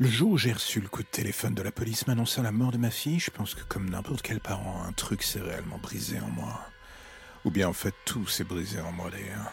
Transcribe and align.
Le 0.00 0.08
jour 0.08 0.30
où 0.30 0.38
j'ai 0.38 0.52
reçu 0.52 0.80
le 0.80 0.86
coup 0.86 1.02
de 1.02 1.08
téléphone 1.08 1.54
de 1.54 1.62
la 1.62 1.72
police 1.72 2.06
m'annonçant 2.06 2.42
la 2.42 2.52
mort 2.52 2.70
de 2.70 2.78
ma 2.78 2.88
fille, 2.88 3.18
je 3.18 3.32
pense 3.32 3.56
que 3.56 3.64
comme 3.64 3.90
n'importe 3.90 4.22
quel 4.22 4.38
parent, 4.38 4.84
un 4.84 4.92
truc 4.92 5.24
s'est 5.24 5.40
réellement 5.40 5.78
brisé 5.78 6.20
en 6.20 6.28
moi. 6.28 6.60
Ou 7.44 7.50
bien 7.50 7.66
en 7.66 7.72
fait 7.72 7.94
tout 8.04 8.24
s'est 8.28 8.44
brisé 8.44 8.80
en 8.80 8.92
moi 8.92 9.10
d'ailleurs. 9.10 9.50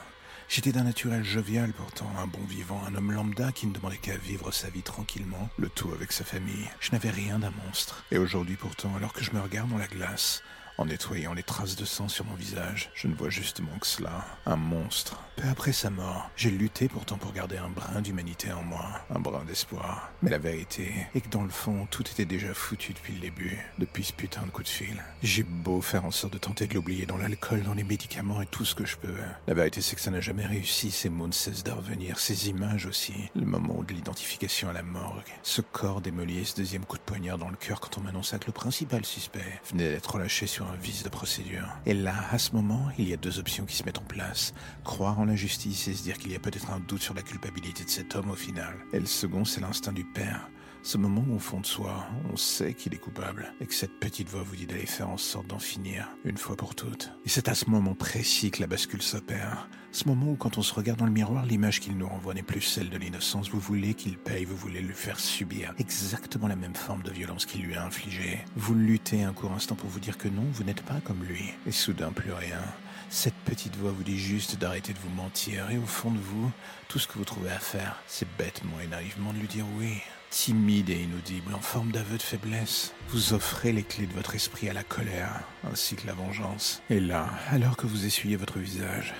J'étais 0.48 0.71
d'un 0.71 0.84
naturel 0.84 1.23
jovial 1.23 1.73
pourtant, 1.73 2.12
un 2.20 2.27
bon 2.27 2.44
vivant, 2.48 2.80
un 2.88 2.94
homme 2.94 3.12
lambda 3.12 3.52
qui 3.52 3.66
ne 3.66 3.73
demandait 3.73 3.98
qu'à 3.98 4.18
vivre 4.18 4.52
sa 4.52 4.70
vie 4.70 4.84
tranquillement, 4.84 5.49
le 5.58 5.68
tout 5.68 5.91
avec 5.94 6.12
sa 6.12 6.23
famille. 6.23 6.70
Je 6.80 6.91
n'avais 6.91 7.09
rien 7.09 7.40
d'un 7.40 7.54
monstre. 7.66 8.05
Et 8.12 8.20
aujourd'hui 8.20 8.55
pourtant, 8.55 8.96
alors 8.96 9.13
que 9.13 9.23
je 9.23 9.32
me 9.32 9.41
regarde 9.41 9.71
dans 9.71 9.80
la 9.80 9.88
glace, 9.88 10.43
en 10.77 10.85
nettoyant 10.85 11.34
les 11.34 11.43
traces 11.43 11.76
de 11.76 11.85
sang 11.85 12.07
sur 12.07 12.26
mon 12.26 12.35
visage, 12.35 12.90
je 12.93 13.07
ne 13.07 13.15
vois 13.15 13.29
justement 13.29 13.77
que 13.79 13.87
cela, 13.87 14.26
un 14.45 14.55
monstre. 14.55 15.21
Peu 15.35 15.48
après 15.49 15.73
sa 15.73 15.90
mort, 15.90 16.29
j'ai 16.35 16.49
lutté 16.49 16.87
pourtant 16.87 17.18
pour 17.18 17.34
garder 17.34 17.57
un 17.57 17.70
brin 17.70 18.01
d'humanité 18.01 18.51
en 18.51 18.63
moi, 18.63 18.85
un 19.09 19.20
brin 19.20 19.43
d'espoir. 19.46 20.12
Mais 20.21 20.29
la 20.29 20.37
vérité 20.37 20.93
est 21.13 21.21
que 21.21 21.29
dans 21.29 21.43
le 21.43 21.49
fond, 21.49 21.87
tout 21.91 22.03
était 22.03 22.26
déjà 22.26 22.53
foutu 22.53 22.93
depuis 22.93 23.13
le 23.13 23.20
début, 23.20 23.57
depuis 23.77 24.03
ce 24.03 24.13
putain 24.13 24.43
de 24.43 24.51
coup 24.51 24.63
de 24.63 24.68
fil. 24.68 25.03
J'ai 25.23 25.43
beau 25.43 25.81
faire 25.81 26.05
en 26.05 26.12
sorte 26.12 26.34
de 26.34 26.37
tenter 26.37 26.68
de 26.68 26.73
l'oublier 26.73 27.05
dans 27.05 27.18
l'alcool, 27.18 27.63
dans 27.63 27.73
les 27.73 27.84
médicaments 27.84 28.41
et 28.41 28.46
tout 28.46 28.65
ce 28.65 28.76
que 28.76 28.85
je 28.85 28.98
peux. 28.98 29.15
La 29.48 29.53
vérité 29.53 29.81
c'est 29.81 29.96
que 29.96 30.01
ça 30.01 30.12
n'a 30.12 30.21
jamais 30.21 30.46
réussi, 30.46 30.91
ces 30.91 31.09
mots 31.09 31.27
ne 31.27 31.34
cessent 31.34 31.63
de 31.63 31.71
revenir, 31.71 32.20
ces 32.20 32.49
images 32.49 32.85
aussi. 32.85 33.13
Le 33.35 33.46
moment 33.46 33.84
de 33.84 33.93
l'identification 33.93 34.70
à 34.70 34.73
la 34.73 34.84
morgue, 34.84 35.34
ce 35.43 35.62
corps 35.62 36.01
démoli 36.01 36.40
et 36.40 36.46
ce 36.46 36.55
deuxième 36.55 36.85
coup 36.85 36.98
de 36.98 37.03
poignard 37.03 37.37
dans 37.37 37.49
le 37.49 37.57
cœur 37.57 37.79
quand 37.79 37.98
on 37.98 38.01
m'annonça 38.01 38.40
que 38.40 38.48
le 38.48 38.53
principal 38.53 39.05
suspect 39.05 39.62
venait 39.70 39.90
d'être 39.90 40.13
relâché 40.13 40.48
sur 40.48 40.65
un 40.66 40.76
vice 40.76 41.04
de 41.04 41.10
procédure. 41.10 41.68
Et 41.85 41.94
là, 41.94 42.16
à 42.32 42.38
ce 42.38 42.54
moment, 42.54 42.88
il 42.98 43.08
y 43.08 43.13
a 43.13 43.18
deux 43.18 43.40
options 43.40 43.66
qui 43.66 43.76
se 43.76 43.84
mettent 43.84 43.99
en 43.99 44.05
place. 44.05 44.54
Croire 44.84 45.20
en 45.20 45.26
la 45.26 45.35
justice 45.35 45.88
et 45.88 45.94
se 45.94 46.04
dire 46.04 46.18
qu'il 46.18 46.32
y 46.32 46.35
a 46.35 46.40
peut-être 46.40 46.71
un 46.71 46.80
doute 46.80 47.02
sur 47.02 47.13
la 47.13 47.21
culpabilité 47.21 47.84
de 47.84 47.90
cet 47.90 48.16
homme 48.16 48.30
au 48.32 48.35
final. 48.35 48.76
Et 48.93 48.99
le 48.99 49.05
second, 49.05 49.46
c'est 49.46 49.62
l'instinct 49.62 49.93
du 49.93 50.05
père. 50.05 50.49
Ce 50.85 50.99
moment 50.99 51.25
où 51.27 51.37
au 51.37 51.39
fond 51.39 51.61
de 51.61 51.65
soi, 51.65 52.05
on 52.31 52.37
sait 52.37 52.75
qu'il 52.75 52.93
est 52.93 52.99
coupable 52.99 53.51
et 53.59 53.65
que 53.65 53.73
cette 53.73 53.99
petite 53.99 54.29
voix 54.29 54.43
vous 54.43 54.55
dit 54.55 54.67
d'aller 54.67 54.85
faire 54.85 55.09
en 55.09 55.17
sorte 55.17 55.47
d'en 55.47 55.57
finir 55.57 56.07
une 56.25 56.37
fois 56.37 56.55
pour 56.55 56.75
toutes. 56.75 57.11
Et 57.25 57.29
c'est 57.29 57.49
à 57.49 57.55
ce 57.55 57.71
moment 57.71 57.95
précis 57.95 58.51
que 58.51 58.61
la 58.61 58.67
bascule 58.67 59.01
s'opère. 59.01 59.67
Ce 59.91 60.07
moment 60.07 60.33
où 60.33 60.35
quand 60.35 60.59
on 60.59 60.61
se 60.61 60.75
regarde 60.75 60.99
dans 60.99 61.07
le 61.07 61.11
miroir, 61.11 61.43
l'image 61.47 61.79
qu'il 61.79 61.97
nous 61.97 62.07
renvoie 62.07 62.35
n'est 62.35 62.43
plus 62.43 62.61
celle 62.61 62.91
de 62.91 62.99
l'innocence. 62.99 63.49
Vous 63.49 63.59
voulez 63.59 63.95
qu'il 63.95 64.19
paye, 64.19 64.45
vous 64.45 64.56
voulez 64.56 64.79
lui 64.79 64.94
faire 64.94 65.19
subir 65.19 65.73
exactement 65.79 66.47
la 66.47 66.56
même 66.56 66.75
forme 66.75 67.01
de 67.01 67.09
violence 67.09 67.47
qu'il 67.47 67.63
lui 67.63 67.73
a 67.73 67.83
infligée. 67.83 68.45
Vous 68.56 68.75
luttez 68.75 69.23
un 69.23 69.33
court 69.33 69.53
instant 69.53 69.73
pour 69.73 69.89
vous 69.89 70.00
dire 70.00 70.19
que 70.19 70.28
non, 70.28 70.45
vous 70.53 70.66
n'êtes 70.66 70.83
pas 70.83 71.01
comme 71.03 71.23
lui. 71.23 71.45
Et 71.66 71.72
soudain 71.72 72.11
plus 72.11 72.31
rien. 72.31 72.61
Cette 73.09 73.33
petite 73.33 73.75
voix 73.75 73.91
vous 73.91 74.03
dit 74.03 74.19
juste 74.19 74.59
d'arrêter 74.59 74.94
de 74.94 75.00
vous 75.00 75.16
mentir 75.16 75.68
et 75.72 75.79
au 75.79 75.85
fond 75.88 76.12
de 76.12 76.19
vous, 76.19 76.51
tout 76.90 77.00
ce 77.00 77.07
que 77.07 77.18
vous 77.18 77.25
trouvez 77.25 77.50
à 77.50 77.59
faire, 77.59 78.03
c'est 78.06 78.28
bêtement 78.38 78.79
et 78.84 78.88
naïvement 78.88 79.34
de 79.34 79.40
lui 79.40 79.47
dire 79.47 79.66
oui. 79.79 80.00
Timide 80.35 80.90
et 80.90 81.01
inaudible, 81.01 81.56
en 81.56 81.62
forme 81.62 81.94
d'aveu 81.94 82.18
de 82.18 82.22
faiblesse, 82.22 82.94
vous 83.07 83.31
offrez 83.31 83.72
les 83.72 83.84
clés 83.84 84.06
de 84.06 84.13
votre 84.13 84.35
esprit 84.35 84.68
à 84.68 84.73
la 84.73 84.84
colère, 84.84 85.40
ainsi 85.63 85.96
que 85.96 86.06
la 86.06 86.13
vengeance. 86.13 86.81
Et 86.90 87.00
là, 87.00 87.29
alors 87.51 87.78
que 87.78 87.88
vous 87.88 88.06
essuyez 88.06 88.35
votre 88.35 88.59
visage, 88.59 89.13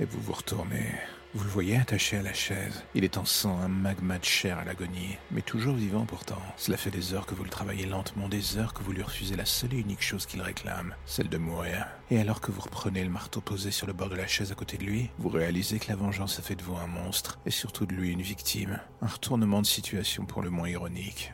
et 0.00 0.06
vous 0.06 0.18
vous 0.18 0.32
retournez, 0.32 0.94
vous 1.36 1.44
le 1.44 1.50
voyez 1.50 1.76
attaché 1.76 2.16
à 2.16 2.22
la 2.22 2.32
chaise. 2.32 2.82
Il 2.94 3.04
est 3.04 3.18
en 3.18 3.26
sang, 3.26 3.58
un 3.60 3.68
magma 3.68 4.18
de 4.18 4.24
chair 4.24 4.58
à 4.58 4.64
l'agonie, 4.64 5.18
mais 5.30 5.42
toujours 5.42 5.74
vivant 5.74 6.06
pourtant. 6.06 6.40
Cela 6.56 6.78
fait 6.78 6.90
des 6.90 7.12
heures 7.12 7.26
que 7.26 7.34
vous 7.34 7.44
le 7.44 7.50
travaillez 7.50 7.84
lentement, 7.84 8.28
des 8.28 8.56
heures 8.56 8.72
que 8.72 8.82
vous 8.82 8.92
lui 8.92 9.02
refusez 9.02 9.36
la 9.36 9.44
seule 9.44 9.74
et 9.74 9.78
unique 9.78 10.02
chose 10.02 10.24
qu'il 10.24 10.40
réclame, 10.40 10.94
celle 11.04 11.28
de 11.28 11.36
mourir. 11.36 11.86
Et 12.10 12.18
alors 12.18 12.40
que 12.40 12.50
vous 12.50 12.62
reprenez 12.62 13.04
le 13.04 13.10
marteau 13.10 13.42
posé 13.42 13.70
sur 13.70 13.86
le 13.86 13.92
bord 13.92 14.08
de 14.08 14.16
la 14.16 14.26
chaise 14.26 14.50
à 14.50 14.54
côté 14.54 14.78
de 14.78 14.84
lui, 14.84 15.10
vous 15.18 15.28
réalisez 15.28 15.78
que 15.78 15.88
la 15.88 15.96
vengeance 15.96 16.38
a 16.38 16.42
fait 16.42 16.56
de 16.56 16.62
vous 16.62 16.76
un 16.76 16.86
monstre, 16.86 17.38
et 17.44 17.50
surtout 17.50 17.84
de 17.84 17.94
lui 17.94 18.12
une 18.12 18.22
victime. 18.22 18.80
Un 19.02 19.06
retournement 19.06 19.60
de 19.60 19.66
situation 19.66 20.24
pour 20.24 20.40
le 20.40 20.48
moins 20.48 20.70
ironique. 20.70 21.32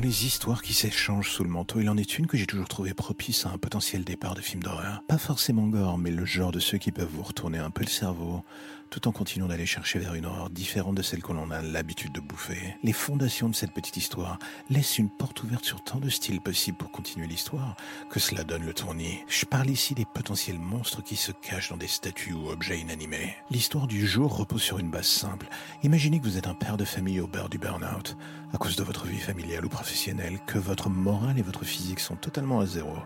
Dans 0.00 0.06
les 0.06 0.24
histoires 0.24 0.62
qui 0.62 0.72
s'échangent 0.72 1.30
sous 1.30 1.44
le 1.44 1.50
manteau, 1.50 1.78
il 1.78 1.90
en 1.90 1.98
est 1.98 2.16
une 2.16 2.26
que 2.26 2.38
j'ai 2.38 2.46
toujours 2.46 2.68
trouvée 2.68 2.94
propice 2.94 3.44
à 3.44 3.50
un 3.50 3.58
potentiel 3.58 4.02
départ 4.02 4.34
de 4.34 4.40
film 4.40 4.62
d'horreur. 4.62 5.02
Pas 5.06 5.18
forcément 5.18 5.66
gore, 5.66 5.98
mais 5.98 6.10
le 6.10 6.24
genre 6.24 6.52
de 6.52 6.58
ceux 6.58 6.78
qui 6.78 6.90
peuvent 6.90 7.10
vous 7.12 7.22
retourner 7.22 7.58
un 7.58 7.68
peu 7.68 7.84
le 7.84 7.90
cerveau, 7.90 8.42
tout 8.90 9.06
en 9.06 9.12
continuant 9.12 9.46
d'aller 9.46 9.66
chercher 9.66 10.00
vers 10.00 10.14
une 10.14 10.26
horreur 10.26 10.50
différente 10.50 10.96
de 10.96 11.02
celle 11.02 11.22
que 11.22 11.32
l'on 11.32 11.50
a 11.52 11.62
l'habitude 11.62 12.12
de 12.12 12.20
bouffer. 12.20 12.76
Les 12.82 12.92
fondations 12.92 13.48
de 13.48 13.54
cette 13.54 13.72
petite 13.72 13.96
histoire 13.96 14.38
laissent 14.68 14.98
une 14.98 15.08
porte 15.08 15.42
ouverte 15.44 15.64
sur 15.64 15.82
tant 15.82 16.00
de 16.00 16.08
styles 16.08 16.40
possibles 16.40 16.76
pour 16.76 16.90
continuer 16.90 17.28
l'histoire 17.28 17.76
que 18.10 18.18
cela 18.18 18.42
donne 18.42 18.66
le 18.66 18.74
tournis. 18.74 19.20
Je 19.28 19.44
parle 19.44 19.70
ici 19.70 19.94
des 19.94 20.04
potentiels 20.04 20.58
monstres 20.58 21.02
qui 21.02 21.14
se 21.14 21.30
cachent 21.30 21.70
dans 21.70 21.76
des 21.76 21.86
statues 21.86 22.32
ou 22.32 22.48
objets 22.48 22.80
inanimés. 22.80 23.36
L'histoire 23.50 23.86
du 23.86 24.06
jour 24.06 24.36
repose 24.36 24.62
sur 24.62 24.80
une 24.80 24.90
base 24.90 25.06
simple. 25.06 25.48
Imaginez 25.84 26.18
que 26.18 26.24
vous 26.24 26.36
êtes 26.36 26.48
un 26.48 26.54
père 26.54 26.76
de 26.76 26.84
famille 26.84 27.20
au 27.20 27.28
beurre 27.28 27.48
du 27.48 27.58
burn-out, 27.58 28.16
à 28.52 28.58
cause 28.58 28.74
de 28.74 28.82
votre 28.82 29.06
vie 29.06 29.20
familiale 29.20 29.64
ou 29.64 29.68
professionnelle, 29.68 30.40
que 30.46 30.58
votre 30.58 30.90
morale 30.90 31.38
et 31.38 31.42
votre 31.42 31.64
physique 31.64 32.00
sont 32.00 32.16
totalement 32.16 32.58
à 32.58 32.66
zéro, 32.66 32.96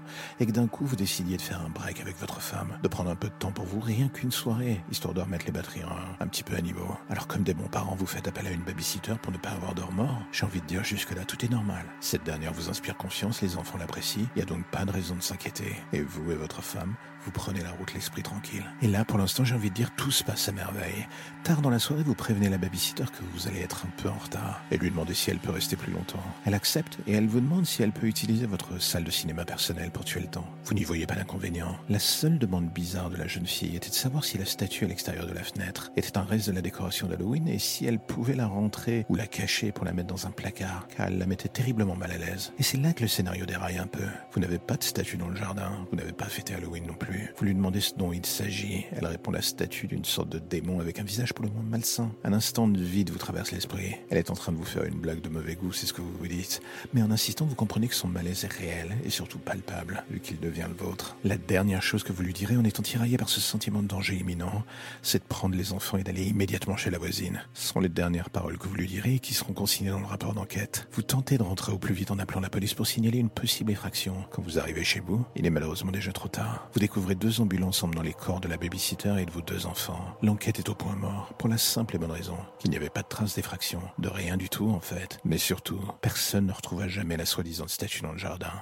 et 0.41 0.47
que 0.47 0.53
d'un 0.53 0.67
coup 0.67 0.87
vous 0.87 0.97
décidiez 0.97 1.37
de 1.37 1.43
faire 1.43 1.61
un 1.61 1.69
break 1.69 2.01
avec 2.01 2.19
votre 2.19 2.41
femme, 2.41 2.79
de 2.83 2.89
prendre 2.89 3.11
un 3.11 3.17
peu 3.17 3.29
de 3.29 3.35
temps 3.35 3.53
pour 3.53 3.67
vous, 3.67 3.81
rien 3.81 4.09
qu'une 4.09 4.33
soirée, 4.33 4.81
histoire 4.91 5.13
de 5.13 5.21
remettre 5.21 5.45
les 5.45 5.53
batteries 5.53 5.74
un, 5.83 6.27
petit 6.27 6.43
peu 6.43 6.57
niveau. 6.57 6.97
Alors 7.11 7.27
comme 7.27 7.43
des 7.43 7.55
bons 7.55 7.69
parents, 7.69 7.95
vous 7.95 8.07
faites 8.07 8.29
appel 8.29 8.47
à 8.47 8.51
une 8.51 8.63
babysitter 8.63 9.15
pour 9.21 9.33
ne 9.33 9.39
pas 9.39 9.51
avoir 9.51 9.75
de 9.75 9.83
remords. 9.83 10.23
J'ai 10.33 10.47
envie 10.47 10.61
de 10.61 10.67
dire 10.67 10.85
jusque-là, 10.85 11.25
tout 11.25 11.45
est 11.45 11.51
normal. 11.51 11.85
Cette 12.01 12.25
dernière 12.25 12.53
vous 12.53 12.69
inspire 12.69 12.97
confiance, 12.97 13.43
les 13.43 13.57
enfants 13.57 13.79
l'apprécient, 13.79 14.27
il 14.35 14.39
n'y 14.39 14.43
a 14.43 14.47
donc 14.47 14.65
pas 14.67 14.85
de 14.85 14.91
raison 14.91 15.17
de 15.17 15.23
s'inquiéter. 15.23 15.77
Et 15.93 16.01
vous 16.01 16.31
et 16.31 16.37
votre 16.37 16.63
femme, 16.63 16.95
vous 17.25 17.31
prenez 17.31 17.63
la 17.63 17.71
route 17.71 17.95
l'esprit 17.95 18.23
tranquille. 18.23 18.65
Et 18.83 18.89
là, 18.89 19.05
pour 19.05 19.19
l'instant, 19.19 19.45
j'ai 19.45 19.55
envie 19.55 19.71
de 19.71 19.75
dire, 19.75 19.95
tout 19.97 20.11
se 20.11 20.23
passe 20.23 20.49
à 20.49 20.53
merveille. 20.53 21.07
Tard 21.43 21.63
dans 21.63 21.71
la 21.71 21.79
soirée, 21.79 22.03
vous 22.03 22.15
prévenez 22.15 22.49
la 22.49 22.59
babysitter 22.59 23.05
que 23.05 23.25
vous 23.33 23.49
allez 23.49 23.61
être 23.61 23.87
un 23.87 24.03
peu 24.03 24.09
en 24.09 24.19
retard 24.19 24.63
et 24.71 24.77
lui 24.77 24.91
demandez 24.91 25.15
si 25.15 25.31
elle 25.31 25.39
peut 25.39 25.51
rester 25.51 25.77
plus 25.77 25.93
longtemps. 25.93 26.23
Elle 26.45 26.55
accepte 26.55 26.99
et 27.07 27.13
elle 27.13 27.27
vous 27.27 27.41
demande 27.41 27.67
si 27.67 27.83
elle 27.83 27.93
peut 27.93 28.07
utiliser 28.07 28.47
votre 28.47 28.81
salle 28.81 29.05
de 29.05 29.11
cinéma 29.11 29.45
personnelle 29.45 29.91
pour 29.91 30.05
tuer 30.05 30.21
le 30.21 30.29
temps. 30.29 30.49
Vous 30.65 30.75
n'y 30.75 30.85
voyez 30.85 31.07
pas 31.07 31.15
d'inconvénient. 31.15 31.79
La 31.89 31.99
seule 31.99 32.39
demande 32.39 32.71
bizarre 32.71 33.11
de 33.11 33.17
la 33.17 33.27
jeune 33.27 33.47
fille 33.47 33.77
était 33.77 33.91
de 33.91 33.95
savoir 33.95 34.25
si 34.25 34.39
la 34.39 34.45
statue 34.45 34.85
à 34.85 34.89
l'extérieur 34.89 35.27
de 35.27 35.33
la 35.33 35.43
fenêtre 35.43 35.91
était 35.97 36.19
un 36.19 36.25
reste 36.25 36.49
de 36.49 36.55
la 36.55 36.63
décoration 36.63 37.07
d'Halloween 37.07 37.49
et 37.49 37.59
si 37.59 37.87
elle 37.87 37.99
pouvait 37.99 38.35
la 38.35 38.47
rentrer 38.47 39.07
ou 39.09 39.17
la 39.17 39.27
cacher 39.27 39.73
pour 39.73 39.85
la 39.85 39.93
mettre 39.93 40.09
dans 40.09 40.27
un 40.27 40.31
placard, 40.31 40.87
car 40.97 41.07
elle 41.07 41.19
la 41.19 41.27
mettait 41.27 41.49
terriblement 41.49 41.97
mal 41.97 42.11
à 42.11 42.19
l'aise. 42.19 42.53
Et 42.59 42.63
c'est 42.63 42.79
là 42.79 42.93
que 42.93 43.03
le 43.03 43.09
scénario 43.09 43.47
déraille 43.47 43.79
un 43.79 43.87
peu. 43.87 44.05
Vous 44.33 44.41
n'avez 44.41 44.59
pas 44.59 44.77
de 44.77 44.85
statue 44.85 45.17
dans 45.17 45.29
le 45.29 45.37
jardin, 45.37 45.87
vous 45.91 45.97
n'avez 45.97 46.13
pas 46.13 46.27
fêté 46.27 46.55
Halloween 46.55 46.87
non 46.87 46.95
plus. 46.95 47.14
Vous 47.37 47.45
lui 47.45 47.55
demandez 47.55 47.81
ce 47.81 47.95
dont 47.95 48.13
il 48.13 48.25
s'agit. 48.27 48.87
Elle 48.93 49.07
répond 49.07 49.31
la 49.31 49.43
statue 49.43 49.87
d'une 49.87 50.05
sorte 50.05 50.29
de 50.29 50.39
démon 50.39 50.81
avec 50.81 50.99
un 50.99 51.05
visage 51.05 51.33
pour 51.33 51.45
le 51.45 51.51
moins 51.51 51.63
malsain. 51.63 52.11
Un 52.25 52.33
instant 52.33 52.69
de 52.69 52.83
vide 52.83 53.11
vous 53.11 53.19
traverse 53.19 53.53
l'esprit. 53.53 53.97
Elle 54.11 54.19
est 54.19 54.31
en 54.31 54.35
train 54.35 54.53
de 54.53 54.57
vous 54.57 54.65
faire 54.65 54.85
une 54.85 54.99
blague 54.99 55.21
de 55.21 55.29
mauvais 55.29 55.55
goût, 55.55 55.73
c'est 55.73 55.87
ce 55.87 55.93
que 55.93 56.01
vous 56.01 56.13
vous 56.19 56.29
dites. 56.29 56.61
Mais 56.93 57.03
en 57.03 57.11
insistant, 57.11 57.45
vous 57.45 57.55
comprenez 57.55 57.89
que 57.89 57.95
son 57.95 58.09
malaise 58.09 58.45
est 58.45 58.53
réel 58.53 58.97
et 59.05 59.11
surtout 59.11 59.39
palpable, 59.39 60.05
vu 60.11 60.21
qu'il 60.21 60.41
devient 60.41 60.67
le 60.69 60.75
vôtre. 60.75 61.17
La 61.25 61.37
dernière 61.37 61.83
chose 61.83 62.03
que 62.03 62.13
vous 62.13 62.23
lui 62.23 62.33
direz 62.33 62.57
en 62.57 62.65
étant 62.65 62.83
tiraillé 62.83 63.17
par 63.17 63.29
ce 63.29 63.41
sentiment 63.41 63.83
de 63.83 63.89
danger 63.89 64.17
imminent, 64.17 64.65
c'est 65.03 65.19
de 65.19 65.29
prendre 65.29 65.57
les 65.57 65.73
enfants 65.73 65.99
et 65.99 66.05
d'aller 66.05 66.25
immédiatement 66.25 66.77
chez 66.77 66.91
la 66.91 66.99
voisine. 66.99 67.43
Ce 67.55 67.69
sont 67.69 67.81
les 67.81 67.89
dernières 67.89 68.31
paroles 68.31 68.59
que 68.59 68.69
vous 68.69 68.75
lui 68.75 68.87
direz 68.87 69.19
qui 69.19 69.35
seront 69.35 69.53
consignées 69.53 69.91
dans 69.91 70.01
le 70.01 70.07
rapport 70.07 70.35
d'enquête. 70.35 70.89
Vous 70.93 71.03
tentez 71.03 71.37
de 71.37 71.43
rentrer 71.43 71.73
au 71.73 71.79
plus 71.79 71.95
vite 71.95 72.11
en 72.11 72.19
appelant 72.19 72.41
la 72.41 72.51
police 72.51 72.75
pour 72.75 72.87
signaler 72.87 73.19
une 73.19 73.31
possible 73.31 73.73
effraction. 73.73 74.17
Quand 74.31 74.43
vous 74.43 74.59
arrivez 74.59 74.85
chez 74.85 75.01
vous, 75.01 75.25
il 75.37 75.45
est 75.45 75.51
malheureusement 75.51 75.93
déjà 75.93 76.13
trop 76.13 76.29
tard. 76.29 76.69
Vous 76.73 76.81
découvrez 76.81 77.04
deux 77.13 77.43
ambulances 77.43 77.83
emmenant 77.83 78.01
les 78.01 78.15
corps 78.15 78.41
de 78.41 78.49
la 78.49 78.57
babysitter 78.57 79.17
et 79.21 79.27
de 79.27 79.31
vos 79.31 79.43
deux 79.43 79.67
enfants. 79.67 80.17
L'enquête 80.23 80.59
est 80.59 80.71
au 80.71 80.75
point 80.75 80.97
mort, 80.97 81.35
pour 81.39 81.51
la 81.51 81.59
simple 81.59 81.97
et 81.97 81.99
bonne 81.99 82.11
raison 82.11 82.39
qu'il 82.59 82.71
n'y 82.71 82.77
avait 82.79 82.89
pas 82.89 83.03
de 83.03 83.09
trace 83.09 83.35
d'effraction, 83.35 83.83
de 83.99 84.09
rien 84.09 84.39
du 84.39 84.49
tout 84.49 84.71
en 84.71 84.81
fait. 84.81 85.19
Mais 85.25 85.37
surtout, 85.37 85.81
personne 86.01 86.47
ne 86.47 86.53
retrouva 86.53 86.89
jamais 86.89 87.19
la 87.19 87.27
soi-disant 87.27 87.69
statue 87.69 88.01
dans 88.01 88.13
le 88.13 88.19
jardin. 88.19 88.53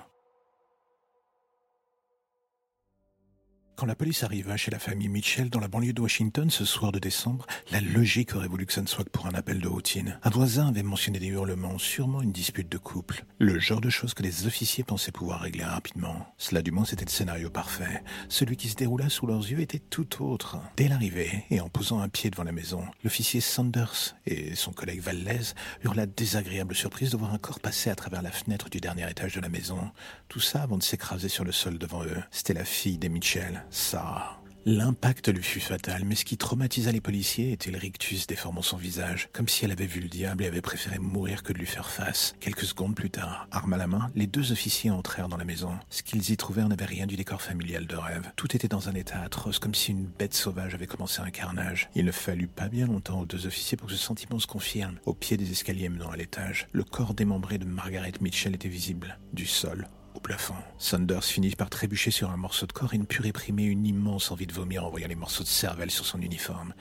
Quand 3.74 3.86
la 3.86 3.94
police 3.94 4.22
arriva 4.22 4.56
chez 4.56 4.70
la 4.70 4.78
famille 4.78 5.08
Mitchell 5.08 5.48
dans 5.48 5.58
la 5.58 5.66
banlieue 5.66 5.92
de 5.92 6.00
Washington 6.00 6.50
ce 6.50 6.64
soir 6.64 6.92
de 6.92 6.98
décembre, 6.98 7.46
la 7.72 7.80
logique 7.80 8.34
aurait 8.34 8.46
voulu 8.46 8.66
que 8.66 8.72
ça 8.72 8.82
ne 8.82 8.86
soit 8.86 9.04
que 9.04 9.10
pour 9.10 9.26
un 9.26 9.34
appel 9.34 9.60
de 9.60 9.66
routine. 9.66 10.18
Un 10.22 10.30
voisin 10.30 10.68
avait 10.68 10.82
mentionné 10.82 11.18
des 11.18 11.28
hurlements, 11.28 11.78
sûrement 11.78 12.22
une 12.22 12.32
dispute 12.32 12.68
de 12.68 12.78
couple. 12.78 13.24
Le 13.38 13.58
genre 13.58 13.80
de 13.80 13.90
choses 13.90 14.14
que 14.14 14.22
les 14.22 14.46
officiers 14.46 14.84
pensaient 14.84 15.10
pouvoir 15.10 15.40
régler 15.40 15.64
rapidement. 15.64 16.26
Cela 16.36 16.62
du 16.62 16.70
moins 16.70 16.84
c'était 16.84 17.06
le 17.06 17.10
scénario 17.10 17.50
parfait. 17.50 18.04
Celui 18.28 18.56
qui 18.56 18.68
se 18.68 18.76
déroula 18.76 19.08
sous 19.08 19.26
leurs 19.26 19.50
yeux 19.50 19.60
était 19.60 19.80
tout 19.80 20.22
autre. 20.22 20.58
Dès 20.76 20.86
l'arrivée, 20.86 21.44
et 21.50 21.60
en 21.60 21.68
posant 21.68 22.00
un 22.00 22.08
pied 22.08 22.30
devant 22.30 22.44
la 22.44 22.52
maison, 22.52 22.84
l'officier 23.02 23.40
Sanders 23.40 24.16
et 24.26 24.54
son 24.54 24.72
collègue 24.72 25.00
Valdez 25.00 25.54
eurent 25.82 25.94
la 25.94 26.06
désagréable 26.06 26.74
surprise 26.74 27.10
de 27.10 27.16
voir 27.16 27.34
un 27.34 27.38
corps 27.38 27.60
passer 27.60 27.90
à 27.90 27.94
travers 27.94 28.22
la 28.22 28.30
fenêtre 28.30 28.68
du 28.68 28.80
dernier 28.80 29.10
étage 29.10 29.34
de 29.34 29.40
la 29.40 29.48
maison. 29.48 29.90
Tout 30.28 30.40
ça 30.40 30.62
avant 30.62 30.78
de 30.78 30.82
s'écraser 30.82 31.28
sur 31.28 31.44
le 31.44 31.52
sol 31.52 31.78
devant 31.78 32.04
eux. 32.04 32.22
C'était 32.30 32.54
la 32.54 32.64
fille 32.64 32.98
des 32.98 33.08
Mitchell. 33.08 33.61
Ça. 33.70 34.42
L'impact 34.64 35.26
lui 35.26 35.42
fut 35.42 35.58
fatal, 35.58 36.04
mais 36.04 36.14
ce 36.14 36.24
qui 36.24 36.36
traumatisa 36.36 36.92
les 36.92 37.00
policiers 37.00 37.50
était 37.50 37.72
le 37.72 37.78
rictus 37.78 38.28
déformant 38.28 38.62
son 38.62 38.76
visage, 38.76 39.28
comme 39.32 39.48
si 39.48 39.64
elle 39.64 39.72
avait 39.72 39.86
vu 39.86 40.00
le 40.00 40.08
diable 40.08 40.44
et 40.44 40.46
avait 40.46 40.60
préféré 40.60 41.00
mourir 41.00 41.42
que 41.42 41.52
de 41.52 41.58
lui 41.58 41.66
faire 41.66 41.90
face. 41.90 42.36
Quelques 42.38 42.66
secondes 42.66 42.94
plus 42.94 43.10
tard, 43.10 43.48
arme 43.50 43.72
à 43.72 43.76
la 43.76 43.88
main, 43.88 44.12
les 44.14 44.28
deux 44.28 44.52
officiers 44.52 44.92
entrèrent 44.92 45.28
dans 45.28 45.36
la 45.36 45.44
maison. 45.44 45.72
Ce 45.90 46.04
qu'ils 46.04 46.30
y 46.30 46.36
trouvèrent 46.36 46.68
n'avait 46.68 46.84
rien 46.84 47.08
du 47.08 47.16
décor 47.16 47.42
familial 47.42 47.88
de 47.88 47.96
rêve. 47.96 48.30
Tout 48.36 48.54
était 48.54 48.68
dans 48.68 48.88
un 48.88 48.94
état 48.94 49.20
atroce, 49.22 49.58
comme 49.58 49.74
si 49.74 49.90
une 49.90 50.06
bête 50.06 50.34
sauvage 50.34 50.74
avait 50.74 50.86
commencé 50.86 51.20
un 51.22 51.30
carnage. 51.30 51.90
Il 51.96 52.04
ne 52.04 52.12
fallut 52.12 52.46
pas 52.46 52.68
bien 52.68 52.86
longtemps 52.86 53.22
aux 53.22 53.26
deux 53.26 53.48
officiers 53.48 53.76
pour 53.76 53.88
que 53.88 53.94
ce 53.94 53.98
sentiment 53.98 54.38
se 54.38 54.46
confirme. 54.46 55.00
Au 55.06 55.12
pied 55.12 55.36
des 55.36 55.50
escaliers 55.50 55.88
menant 55.88 56.10
à 56.10 56.16
l'étage, 56.16 56.68
le 56.70 56.84
corps 56.84 57.14
démembré 57.14 57.58
de 57.58 57.64
Margaret 57.64 58.12
Mitchell 58.20 58.54
était 58.54 58.68
visible, 58.68 59.18
du 59.32 59.46
sol 59.46 59.88
au 60.22 60.28
plafond. 60.28 60.54
Sanders 60.78 61.24
finit 61.24 61.56
par 61.56 61.68
trébucher 61.68 62.12
sur 62.12 62.30
un 62.30 62.36
morceau 62.36 62.66
de 62.66 62.72
corps 62.72 62.94
et 62.94 62.98
ne 62.98 63.04
put 63.04 63.22
réprimer 63.22 63.64
une 63.64 63.84
immense 63.84 64.30
envie 64.30 64.46
de 64.46 64.52
vomir 64.52 64.84
en 64.84 64.90
voyant 64.90 65.08
les 65.08 65.16
morceaux 65.16 65.42
de 65.42 65.48
cervelle 65.48 65.90
sur 65.90 66.06
son 66.06 66.20
uniforme. 66.20 66.74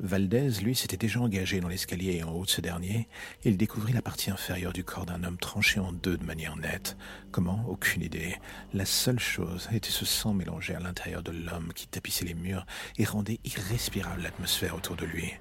Valdez, 0.00 0.50
lui, 0.62 0.74
s'était 0.74 0.96
déjà 0.96 1.20
engagé 1.20 1.60
dans 1.60 1.68
l'escalier 1.68 2.16
et 2.16 2.22
en 2.22 2.30
haut 2.30 2.46
de 2.46 2.50
ce 2.50 2.62
dernier, 2.62 3.08
il 3.44 3.58
découvrit 3.58 3.92
la 3.92 4.00
partie 4.00 4.30
inférieure 4.30 4.72
du 4.72 4.82
corps 4.82 5.04
d'un 5.04 5.24
homme 5.24 5.36
tranché 5.36 5.78
en 5.78 5.92
deux 5.92 6.16
de 6.16 6.24
manière 6.24 6.56
nette. 6.56 6.96
Comment? 7.32 7.64
Aucune 7.68 8.02
idée. 8.02 8.36
La 8.72 8.86
seule 8.86 9.20
chose 9.20 9.68
était 9.72 9.90
ce 9.90 10.06
sang 10.06 10.32
mélangé 10.32 10.74
à 10.74 10.80
l'intérieur 10.80 11.22
de 11.22 11.32
l'homme 11.32 11.72
qui 11.74 11.88
tapissait 11.88 12.24
les 12.24 12.34
murs 12.34 12.66
et 12.98 13.04
rendait 13.04 13.40
irrespirable 13.44 14.22
l'atmosphère 14.22 14.74
autour 14.74 14.96
de 14.96 15.04
lui. 15.04 15.32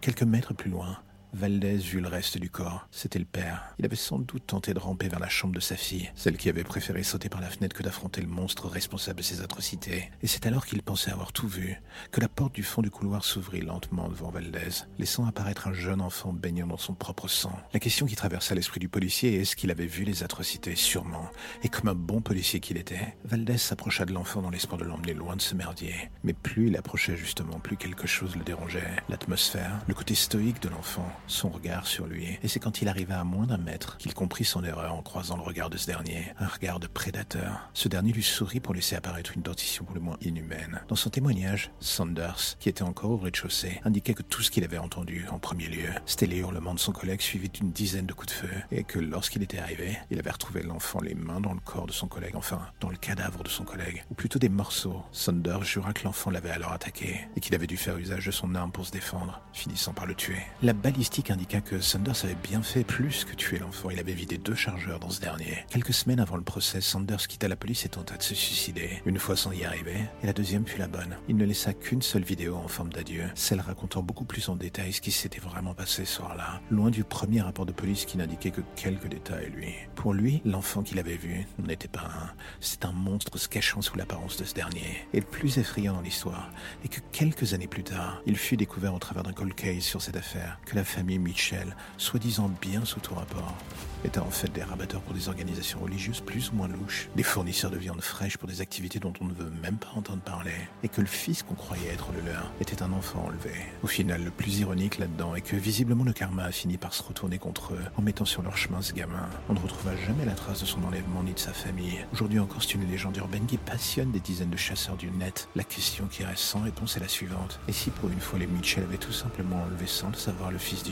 Quelques 0.00 0.22
mètres 0.22 0.54
plus 0.54 0.70
loin, 0.70 0.98
Valdez 1.34 1.78
vit 1.78 2.00
le 2.00 2.08
reste 2.08 2.36
du 2.36 2.50
corps. 2.50 2.86
C'était 2.90 3.18
le 3.18 3.24
père. 3.24 3.74
Il 3.78 3.86
avait 3.86 3.96
sans 3.96 4.18
doute 4.18 4.46
tenté 4.46 4.74
de 4.74 4.78
ramper 4.78 5.08
vers 5.08 5.18
la 5.18 5.30
chambre 5.30 5.54
de 5.54 5.60
sa 5.60 5.76
fille, 5.76 6.10
celle 6.14 6.36
qui 6.36 6.50
avait 6.50 6.62
préféré 6.62 7.02
sauter 7.02 7.30
par 7.30 7.40
la 7.40 7.48
fenêtre 7.48 7.74
que 7.74 7.82
d'affronter 7.82 8.20
le 8.20 8.26
monstre 8.26 8.68
responsable 8.68 9.18
de 9.18 9.24
ses 9.24 9.40
atrocités. 9.40 10.10
Et 10.22 10.26
c'est 10.26 10.46
alors 10.46 10.66
qu'il 10.66 10.82
pensait 10.82 11.10
avoir 11.10 11.32
tout 11.32 11.48
vu, 11.48 11.80
que 12.10 12.20
la 12.20 12.28
porte 12.28 12.54
du 12.54 12.62
fond 12.62 12.82
du 12.82 12.90
couloir 12.90 13.24
s'ouvrit 13.24 13.62
lentement 13.62 14.08
devant 14.10 14.30
Valdez, 14.30 14.84
laissant 14.98 15.24
apparaître 15.24 15.68
un 15.68 15.72
jeune 15.72 16.02
enfant 16.02 16.34
baignant 16.34 16.66
dans 16.66 16.76
son 16.76 16.92
propre 16.94 17.28
sang. 17.28 17.58
La 17.72 17.80
question 17.80 18.04
qui 18.04 18.16
traversa 18.16 18.54
l'esprit 18.54 18.80
du 18.80 18.90
policier 18.90 19.34
est 19.34 19.42
est-ce 19.42 19.56
qu'il 19.56 19.70
avait 19.70 19.86
vu 19.86 20.04
les 20.04 20.22
atrocités? 20.22 20.76
Sûrement. 20.76 21.30
Et 21.62 21.68
comme 21.68 21.88
un 21.88 21.94
bon 21.94 22.20
policier 22.20 22.60
qu'il 22.60 22.76
était, 22.76 23.16
Valdez 23.24 23.58
s'approcha 23.58 24.04
de 24.04 24.12
l'enfant 24.12 24.42
dans 24.42 24.50
l'espoir 24.50 24.78
de 24.78 24.84
l'emmener 24.84 25.14
loin 25.14 25.36
de 25.36 25.42
ce 25.42 25.54
merdier. 25.54 25.94
Mais 26.24 26.34
plus 26.34 26.68
il 26.68 26.76
approchait 26.76 27.16
justement, 27.16 27.58
plus 27.58 27.78
quelque 27.78 28.06
chose 28.06 28.36
le 28.36 28.44
dérangeait. 28.44 28.96
L'atmosphère, 29.08 29.80
le 29.88 29.94
côté 29.94 30.14
stoïque 30.14 30.60
de 30.60 30.68
l'enfant, 30.68 31.10
son 31.32 31.48
regard 31.48 31.86
sur 31.86 32.06
lui, 32.06 32.38
et 32.42 32.48
c'est 32.48 32.60
quand 32.60 32.82
il 32.82 32.88
arriva 32.88 33.18
à 33.18 33.24
moins 33.24 33.46
d'un 33.46 33.58
mètre 33.58 33.96
qu'il 33.96 34.14
comprit 34.14 34.44
son 34.44 34.62
erreur 34.64 34.94
en 34.94 35.02
croisant 35.02 35.36
le 35.36 35.42
regard 35.42 35.70
de 35.70 35.76
ce 35.76 35.86
dernier, 35.86 36.32
un 36.38 36.46
regard 36.46 36.78
de 36.78 36.86
prédateur. 36.86 37.70
Ce 37.74 37.88
dernier 37.88 38.12
lui 38.12 38.22
sourit 38.22 38.60
pour 38.60 38.74
laisser 38.74 38.96
apparaître 38.96 39.32
une 39.34 39.42
dentition 39.42 39.84
pour 39.84 39.94
le 39.94 40.00
moins 40.00 40.18
inhumaine. 40.20 40.80
Dans 40.88 40.96
son 40.96 41.10
témoignage, 41.10 41.70
Sanders, 41.80 42.56
qui 42.60 42.68
était 42.68 42.82
encore 42.82 43.10
au 43.10 43.16
rez-de-chaussée, 43.16 43.80
indiquait 43.84 44.14
que 44.14 44.22
tout 44.22 44.42
ce 44.42 44.50
qu'il 44.50 44.64
avait 44.64 44.78
entendu 44.78 45.26
en 45.30 45.38
premier 45.38 45.68
lieu, 45.68 45.88
c'était 46.06 46.26
les 46.26 46.38
hurlements 46.38 46.74
de 46.74 46.78
son 46.78 46.92
collègue 46.92 47.20
suivis 47.20 47.48
d'une 47.48 47.72
dizaine 47.72 48.06
de 48.06 48.12
coups 48.12 48.32
de 48.32 48.38
feu, 48.46 48.54
et 48.70 48.84
que 48.84 48.98
lorsqu'il 48.98 49.42
était 49.42 49.58
arrivé, 49.58 49.98
il 50.10 50.18
avait 50.18 50.30
retrouvé 50.30 50.62
l'enfant 50.62 51.00
les 51.00 51.14
mains 51.14 51.40
dans 51.40 51.54
le 51.54 51.60
corps 51.60 51.86
de 51.86 51.92
son 51.92 52.08
collègue, 52.08 52.36
enfin, 52.36 52.60
dans 52.80 52.90
le 52.90 52.96
cadavre 52.96 53.42
de 53.42 53.48
son 53.48 53.64
collègue, 53.64 54.04
ou 54.10 54.14
plutôt 54.14 54.38
des 54.38 54.48
morceaux. 54.48 55.02
Sanders 55.12 55.64
jura 55.64 55.92
que 55.92 56.04
l'enfant 56.04 56.30
l'avait 56.30 56.50
alors 56.50 56.72
attaqué, 56.72 57.26
et 57.36 57.40
qu'il 57.40 57.54
avait 57.54 57.66
dû 57.66 57.76
faire 57.76 57.96
usage 57.96 58.26
de 58.26 58.30
son 58.30 58.54
arme 58.54 58.72
pour 58.72 58.86
se 58.86 58.92
défendre, 58.92 59.40
finissant 59.52 59.94
par 59.94 60.06
le 60.06 60.14
tuer. 60.14 60.42
La 60.62 60.72
balistique 60.72 61.21
indiqua 61.30 61.60
que 61.60 61.80
Sanders 61.80 62.24
avait 62.24 62.36
bien 62.42 62.62
fait 62.62 62.84
plus 62.84 63.24
que 63.24 63.34
tuer 63.34 63.58
l'enfant. 63.58 63.90
Il 63.90 63.98
avait 63.98 64.12
vidé 64.12 64.38
deux 64.38 64.54
chargeurs 64.54 64.98
dans 64.98 65.10
ce 65.10 65.20
dernier. 65.20 65.64
Quelques 65.70 65.94
semaines 65.94 66.20
avant 66.20 66.36
le 66.36 66.42
procès, 66.42 66.80
Sanders 66.80 67.26
quitta 67.28 67.48
la 67.48 67.56
police 67.56 67.84
et 67.84 67.88
tenta 67.88 68.16
de 68.16 68.22
se 68.22 68.34
suicider. 68.34 69.02
Une 69.06 69.18
fois 69.18 69.36
sans 69.36 69.52
y 69.52 69.64
arriver, 69.64 69.96
et 70.22 70.26
la 70.26 70.32
deuxième 70.32 70.66
fut 70.66 70.78
la 70.78 70.88
bonne. 70.88 71.16
Il 71.28 71.36
ne 71.36 71.44
laissa 71.44 71.72
qu'une 71.72 72.02
seule 72.02 72.24
vidéo 72.24 72.56
en 72.56 72.68
forme 72.68 72.92
d'adieu, 72.92 73.24
celle 73.34 73.60
racontant 73.60 74.02
beaucoup 74.02 74.24
plus 74.24 74.48
en 74.48 74.56
détail 74.56 74.92
ce 74.92 75.00
qui 75.00 75.12
s'était 75.12 75.40
vraiment 75.40 75.74
passé 75.74 76.04
ce 76.04 76.14
soir-là, 76.16 76.60
loin 76.70 76.90
du 76.90 77.04
premier 77.04 77.40
rapport 77.40 77.66
de 77.66 77.72
police 77.72 78.04
qui 78.04 78.18
n'indiquait 78.18 78.50
que 78.50 78.62
quelques 78.76 79.08
détails, 79.08 79.50
lui. 79.50 79.74
Pour 79.94 80.14
lui, 80.14 80.42
l'enfant 80.44 80.82
qu'il 80.82 80.98
avait 80.98 81.16
vu 81.16 81.46
n'était 81.58 81.88
pas 81.88 82.00
un. 82.04 82.30
C'est 82.60 82.84
un 82.84 82.92
monstre 82.92 83.38
se 83.38 83.48
cachant 83.48 83.82
sous 83.82 83.96
l'apparence 83.96 84.36
de 84.36 84.44
ce 84.44 84.54
dernier. 84.54 85.06
Et 85.12 85.20
le 85.20 85.26
plus 85.26 85.58
effrayant 85.58 85.94
dans 85.94 86.00
l'histoire 86.00 86.50
est 86.84 86.88
que 86.88 87.00
quelques 87.12 87.54
années 87.54 87.66
plus 87.66 87.84
tard, 87.84 88.22
il 88.26 88.36
fut 88.36 88.56
découvert 88.56 88.94
au 88.94 88.98
travers 88.98 89.22
d'un 89.22 89.32
cold 89.32 89.54
case 89.54 89.82
sur 89.82 90.02
cette 90.02 90.16
affaire 90.16 90.58
que 90.64 90.76
famille 91.02 91.18
Mitchell, 91.18 91.74
soi-disant 91.98 92.48
bien 92.60 92.84
sous 92.84 93.00
tout 93.00 93.16
rapport, 93.16 93.56
étaient 94.04 94.20
en 94.20 94.30
fait 94.30 94.52
des 94.52 94.62
rabatteurs 94.62 95.00
pour 95.00 95.14
des 95.14 95.28
organisations 95.28 95.80
religieuses 95.80 96.20
plus 96.20 96.50
ou 96.50 96.54
moins 96.54 96.68
louches, 96.68 97.08
des 97.16 97.24
fournisseurs 97.24 97.72
de 97.72 97.76
viande 97.76 98.00
fraîche 98.00 98.36
pour 98.36 98.48
des 98.48 98.60
activités 98.60 99.00
dont 99.00 99.12
on 99.20 99.24
ne 99.24 99.32
veut 99.32 99.50
même 99.62 99.78
pas 99.78 99.90
entendre 99.96 100.22
parler, 100.22 100.54
et 100.84 100.88
que 100.88 101.00
le 101.00 101.08
fils 101.08 101.42
qu'on 101.42 101.54
croyait 101.54 101.88
être 101.88 102.10
le 102.12 102.30
leur 102.30 102.52
était 102.60 102.84
un 102.84 102.92
enfant 102.92 103.24
enlevé. 103.26 103.50
Au 103.82 103.88
final, 103.88 104.22
le 104.22 104.30
plus 104.30 104.60
ironique 104.60 104.98
là-dedans 104.98 105.34
est 105.34 105.40
que 105.40 105.56
visiblement 105.56 106.04
le 106.04 106.12
karma 106.12 106.44
a 106.44 106.52
fini 106.52 106.78
par 106.78 106.94
se 106.94 107.02
retourner 107.02 107.38
contre 107.38 107.74
eux 107.74 107.82
en 107.96 108.02
mettant 108.02 108.24
sur 108.24 108.42
leur 108.42 108.56
chemin 108.56 108.80
ce 108.80 108.92
gamin. 108.92 109.28
On 109.48 109.54
ne 109.54 109.58
retrouva 109.58 109.96
jamais 110.06 110.24
la 110.24 110.34
trace 110.34 110.60
de 110.60 110.66
son 110.66 110.84
enlèvement 110.84 111.24
ni 111.24 111.32
de 111.32 111.38
sa 111.40 111.52
famille. 111.52 111.98
Aujourd'hui 112.12 112.38
encore, 112.38 112.62
c'est 112.62 112.74
une 112.74 112.88
légende 112.88 113.16
urbaine 113.16 113.46
qui 113.46 113.56
passionne 113.56 114.12
des 114.12 114.20
dizaines 114.20 114.50
de 114.50 114.56
chasseurs 114.56 114.96
du 114.96 115.10
net. 115.10 115.48
La 115.56 115.64
question 115.64 116.06
qui 116.06 116.24
reste 116.24 116.44
sans 116.44 116.60
réponse 116.60 116.96
est 116.96 117.00
la 117.00 117.08
suivante. 117.08 117.58
Et 117.66 117.72
si 117.72 117.90
pour 117.90 118.08
une 118.08 118.20
fois 118.20 118.38
les 118.38 118.46
Mitchell 118.46 118.84
avaient 118.84 118.98
tout 118.98 119.12
simplement 119.12 119.62
enlevé 119.62 119.86
sans 119.86 120.08
le 120.08 120.14
savoir 120.14 120.52
le 120.52 120.58
fils 120.58 120.82
du 120.82 120.91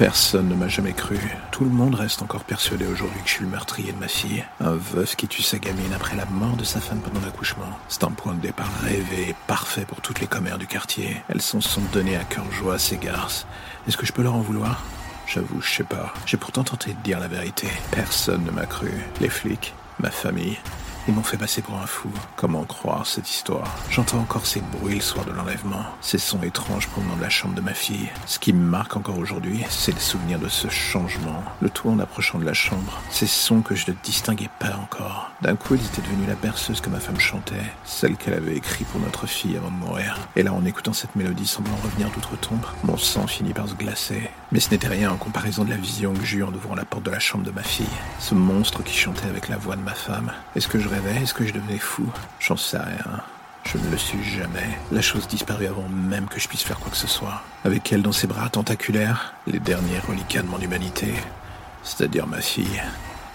Personne 0.00 0.48
ne 0.48 0.54
m'a 0.54 0.66
jamais 0.66 0.94
cru. 0.94 1.18
Tout 1.52 1.64
le 1.64 1.68
monde 1.68 1.94
reste 1.94 2.22
encore 2.22 2.44
persuadé 2.44 2.86
aujourd'hui 2.86 3.20
que 3.20 3.28
je 3.28 3.34
suis 3.34 3.44
le 3.44 3.50
meurtrier 3.50 3.92
de 3.92 3.98
ma 3.98 4.08
fille. 4.08 4.42
Un 4.58 4.72
veuf 4.72 5.14
qui 5.14 5.28
tue 5.28 5.42
sa 5.42 5.58
gamine 5.58 5.92
après 5.94 6.16
la 6.16 6.24
mort 6.24 6.56
de 6.56 6.64
sa 6.64 6.80
femme 6.80 7.00
pendant 7.00 7.20
l'accouchement. 7.20 7.66
C'est 7.90 8.04
un 8.04 8.10
point 8.10 8.32
de 8.32 8.40
départ 8.40 8.70
rêvé 8.82 9.34
parfait 9.46 9.84
pour 9.84 10.00
toutes 10.00 10.22
les 10.22 10.26
commères 10.26 10.56
du 10.56 10.66
quartier. 10.66 11.18
Elles 11.28 11.42
s'en 11.42 11.60
sont 11.60 11.82
données 11.92 12.16
à 12.16 12.24
cœur 12.24 12.50
joie 12.50 12.76
à 12.76 12.78
ces 12.78 12.96
garces. 12.96 13.46
Est-ce 13.86 13.98
que 13.98 14.06
je 14.06 14.14
peux 14.14 14.22
leur 14.22 14.36
en 14.36 14.40
vouloir? 14.40 14.82
J'avoue, 15.26 15.60
je 15.60 15.70
sais 15.70 15.84
pas. 15.84 16.14
J'ai 16.24 16.38
pourtant 16.38 16.64
tenté 16.64 16.94
de 16.94 17.00
dire 17.00 17.20
la 17.20 17.28
vérité. 17.28 17.68
Personne 17.90 18.44
ne 18.44 18.50
m'a 18.52 18.64
cru. 18.64 18.92
Les 19.20 19.28
flics, 19.28 19.74
ma 19.98 20.10
famille, 20.10 20.56
ils 21.08 21.14
m'ont 21.14 21.22
fait 21.22 21.36
passer 21.36 21.62
pour 21.62 21.78
un 21.78 21.86
fou. 21.86 22.08
Comment 22.36 22.64
croire 22.64 23.06
cette 23.06 23.30
histoire? 23.30 23.76
J'entends 23.90 24.18
encore 24.18 24.46
ces 24.46 24.60
bruits 24.60 24.96
le 24.96 25.00
soir 25.00 25.24
de 25.24 25.32
l'enlèvement, 25.32 25.84
ces 26.00 26.18
sons 26.18 26.42
étranges 26.42 26.88
provenant 26.88 27.16
de 27.16 27.22
la 27.22 27.30
chambre 27.30 27.54
de 27.54 27.60
ma 27.60 27.74
fille. 27.74 28.08
Ce 28.26 28.38
qui 28.38 28.52
me 28.52 28.64
marque 28.64 28.96
encore 28.96 29.18
aujourd'hui, 29.18 29.64
c'est 29.68 29.92
le 29.92 30.00
souvenir 30.00 30.38
de 30.38 30.48
ce 30.48 30.68
changement. 30.68 31.42
Le 31.60 31.70
tout 31.70 31.88
en 31.88 31.98
approchant 31.98 32.38
de 32.38 32.44
la 32.44 32.54
chambre. 32.54 33.00
Ces 33.10 33.26
sons 33.26 33.62
que 33.62 33.74
je 33.74 33.90
ne 33.90 33.96
distinguais 34.02 34.50
pas 34.58 34.76
encore. 34.76 35.30
D'un 35.42 35.56
coup, 35.56 35.74
ils 35.74 35.84
étaient 35.84 36.02
devenus 36.02 36.28
la 36.28 36.34
berceuse 36.34 36.80
que 36.80 36.90
ma 36.90 37.00
femme 37.00 37.20
chantait, 37.20 37.54
celle 37.84 38.16
qu'elle 38.16 38.34
avait 38.34 38.56
écrite 38.56 38.88
pour 38.88 39.00
notre 39.00 39.26
fille 39.26 39.56
avant 39.56 39.70
de 39.70 39.76
mourir. 39.76 40.18
Et 40.36 40.42
là, 40.42 40.52
en 40.52 40.64
écoutant 40.64 40.92
cette 40.92 41.16
mélodie 41.16 41.46
semblant 41.46 41.76
revenir 41.82 42.10
d'outre-tombe, 42.10 42.64
mon 42.84 42.96
sang 42.96 43.26
finit 43.26 43.52
par 43.52 43.68
se 43.68 43.74
glacer. 43.74 44.30
Mais 44.52 44.58
ce 44.58 44.70
n'était 44.70 44.88
rien 44.88 45.12
en 45.12 45.16
comparaison 45.16 45.64
de 45.64 45.70
la 45.70 45.76
vision 45.76 46.12
que 46.12 46.24
j'eus 46.24 46.42
en 46.42 46.52
ouvrant 46.52 46.74
la 46.74 46.84
porte 46.84 47.04
de 47.04 47.10
la 47.10 47.20
chambre 47.20 47.44
de 47.44 47.52
ma 47.52 47.62
fille. 47.62 47.86
Ce 48.18 48.34
monstre 48.34 48.82
qui 48.82 48.96
chantait 48.96 49.28
avec 49.28 49.48
la 49.48 49.56
voix 49.56 49.76
de 49.76 49.82
ma 49.82 49.94
femme. 49.94 50.32
Est-ce 50.56 50.66
que 50.66 50.80
je 50.80 50.88
rêvais? 50.88 51.22
Est-ce 51.22 51.34
que 51.34 51.46
je 51.46 51.52
devenais 51.52 51.78
fou? 51.78 52.06
J'en 52.40 52.56
sais 52.56 52.78
rien. 52.78 53.20
Je 53.64 53.78
ne 53.78 53.90
le 53.90 53.96
suis 53.96 54.24
jamais. 54.24 54.78
La 54.90 55.02
chose 55.02 55.28
disparut 55.28 55.66
avant 55.66 55.88
même 55.88 56.26
que 56.26 56.40
je 56.40 56.48
puisse 56.48 56.62
faire 56.62 56.80
quoi 56.80 56.90
que 56.90 56.96
ce 56.96 57.06
soit. 57.06 57.42
Avec 57.64 57.92
elle 57.92 58.02
dans 58.02 58.10
ses 58.10 58.26
bras 58.26 58.48
tentaculaires, 58.48 59.34
les 59.46 59.60
derniers 59.60 60.00
reliquats 60.00 60.42
de 60.42 60.48
mon 60.48 60.58
humanité, 60.58 61.14
c'est-à-dire 61.84 62.26
ma 62.26 62.40
fille. 62.40 62.82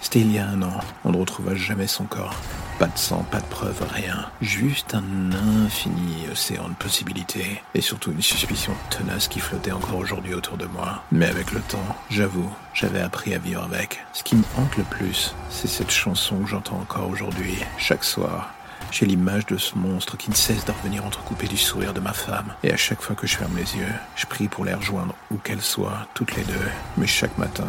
C'était 0.02 0.20
il 0.20 0.32
y 0.32 0.38
a 0.38 0.46
un 0.46 0.60
an. 0.62 0.80
On 1.04 1.12
ne 1.12 1.16
retrouva 1.16 1.54
jamais 1.54 1.86
son 1.86 2.04
corps. 2.04 2.36
Pas 2.78 2.88
de 2.88 2.98
sang, 2.98 3.24
pas 3.30 3.40
de 3.40 3.46
preuve, 3.46 3.82
rien. 3.90 4.26
Juste 4.42 4.94
un 4.94 5.32
infini 5.64 6.26
océan 6.30 6.68
de 6.68 6.74
possibilités. 6.74 7.62
Et 7.74 7.80
surtout 7.80 8.12
une 8.12 8.20
suspicion 8.20 8.74
tenace 8.90 9.28
qui 9.28 9.40
flottait 9.40 9.72
encore 9.72 9.96
aujourd'hui 9.96 10.34
autour 10.34 10.58
de 10.58 10.66
moi. 10.66 11.02
Mais 11.10 11.24
avec 11.24 11.52
le 11.52 11.60
temps, 11.60 11.96
j'avoue, 12.10 12.52
j'avais 12.74 13.00
appris 13.00 13.32
à 13.32 13.38
vivre 13.38 13.62
avec. 13.62 14.04
Ce 14.12 14.22
qui 14.22 14.36
me 14.36 14.44
hante 14.58 14.76
le 14.76 14.84
plus, 14.84 15.34
c'est 15.48 15.68
cette 15.68 15.90
chanson 15.90 16.40
que 16.40 16.50
j'entends 16.50 16.76
encore 16.76 17.08
aujourd'hui, 17.08 17.56
chaque 17.78 18.04
soir. 18.04 18.52
J'ai 18.90 19.06
l'image 19.06 19.46
de 19.46 19.56
ce 19.56 19.74
monstre 19.74 20.18
qui 20.18 20.28
ne 20.28 20.36
cesse 20.36 20.66
de 20.66 20.72
revenir 20.72 21.06
entrecoupé 21.06 21.46
du 21.46 21.56
sourire 21.56 21.94
de 21.94 22.00
ma 22.00 22.12
femme. 22.12 22.52
Et 22.62 22.72
à 22.72 22.76
chaque 22.76 23.00
fois 23.00 23.16
que 23.16 23.26
je 23.26 23.38
ferme 23.38 23.56
les 23.56 23.76
yeux, 23.76 23.94
je 24.16 24.26
prie 24.26 24.48
pour 24.48 24.66
les 24.66 24.74
rejoindre 24.74 25.14
où 25.30 25.38
qu'elles 25.38 25.62
soient, 25.62 26.06
toutes 26.12 26.36
les 26.36 26.44
deux. 26.44 26.68
Mais 26.98 27.06
chaque 27.06 27.38
matin, 27.38 27.68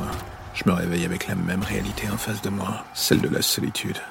je 0.53 0.63
me 0.65 0.73
réveille 0.73 1.05
avec 1.05 1.27
la 1.27 1.35
même 1.35 1.63
réalité 1.63 2.09
en 2.09 2.17
face 2.17 2.41
de 2.41 2.49
moi, 2.49 2.83
celle 2.93 3.21
de 3.21 3.29
la 3.29 3.41
solitude. 3.41 4.01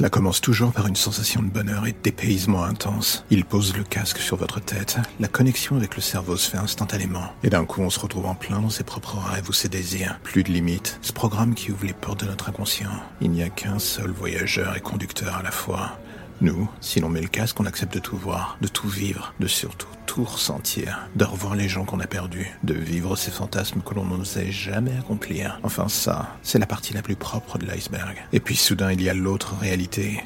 Cela 0.00 0.08
commence 0.08 0.40
toujours 0.40 0.72
par 0.72 0.86
une 0.86 0.96
sensation 0.96 1.42
de 1.42 1.50
bonheur 1.50 1.86
et 1.86 1.92
de 1.92 2.56
intense. 2.64 3.22
Il 3.28 3.44
pose 3.44 3.76
le 3.76 3.84
casque 3.84 4.16
sur 4.16 4.38
votre 4.38 4.58
tête, 4.58 4.96
la 5.20 5.28
connexion 5.28 5.76
avec 5.76 5.94
le 5.94 6.00
cerveau 6.00 6.38
se 6.38 6.50
fait 6.50 6.56
instantanément. 6.56 7.34
Et 7.44 7.50
d'un 7.50 7.66
coup, 7.66 7.82
on 7.82 7.90
se 7.90 8.00
retrouve 8.00 8.24
en 8.24 8.34
plein 8.34 8.60
dans 8.60 8.70
ses 8.70 8.82
propres 8.82 9.18
rêves 9.18 9.50
ou 9.50 9.52
ses 9.52 9.68
désirs. 9.68 10.18
Plus 10.22 10.42
de 10.42 10.50
limites. 10.50 10.98
Ce 11.02 11.12
programme 11.12 11.54
qui 11.54 11.70
ouvre 11.70 11.84
les 11.84 11.92
portes 11.92 12.20
de 12.20 12.30
notre 12.30 12.48
inconscient. 12.48 12.88
Il 13.20 13.30
n'y 13.30 13.42
a 13.42 13.50
qu'un 13.50 13.78
seul 13.78 14.10
voyageur 14.10 14.74
et 14.74 14.80
conducteur 14.80 15.36
à 15.36 15.42
la 15.42 15.50
fois. 15.50 15.98
Nous, 16.42 16.70
si 16.80 17.00
l'on 17.00 17.10
met 17.10 17.20
le 17.20 17.28
casque, 17.28 17.60
on 17.60 17.66
accepte 17.66 17.92
de 17.92 17.98
tout 17.98 18.16
voir, 18.16 18.56
de 18.62 18.68
tout 18.68 18.88
vivre, 18.88 19.34
de 19.40 19.46
surtout 19.46 19.86
tout 20.06 20.24
ressentir, 20.24 21.08
de 21.14 21.24
revoir 21.24 21.54
les 21.54 21.68
gens 21.68 21.84
qu'on 21.84 22.00
a 22.00 22.06
perdus, 22.06 22.50
de 22.64 22.72
vivre 22.72 23.14
ces 23.14 23.30
fantasmes 23.30 23.82
que 23.82 23.94
l'on 23.94 24.06
n'osait 24.06 24.50
jamais 24.50 24.96
accomplir. 24.98 25.60
Enfin 25.62 25.88
ça, 25.88 26.36
c'est 26.42 26.58
la 26.58 26.66
partie 26.66 26.94
la 26.94 27.02
plus 27.02 27.14
propre 27.14 27.58
de 27.58 27.66
l'iceberg. 27.66 28.16
Et 28.32 28.40
puis 28.40 28.56
soudain, 28.56 28.90
il 28.90 29.02
y 29.02 29.10
a 29.10 29.14
l'autre 29.14 29.54
réalité, 29.60 30.24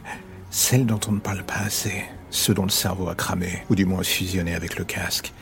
celle 0.51 0.87
dont 0.87 1.01
on 1.09 1.13
ne 1.13 1.19
parle 1.19 1.43
pas 1.43 1.59
assez, 1.67 2.05
ce 2.31 2.53
dont 2.53 2.63
le 2.63 2.71
cerveau 2.71 3.09
a 3.09 3.17
cramé, 3.17 3.65
ou 3.69 3.75
du 3.75 3.85
moins 3.85 4.05
fusionné 4.05 4.55
avec 4.55 4.79
le 4.79 4.85
casque, 4.85 5.33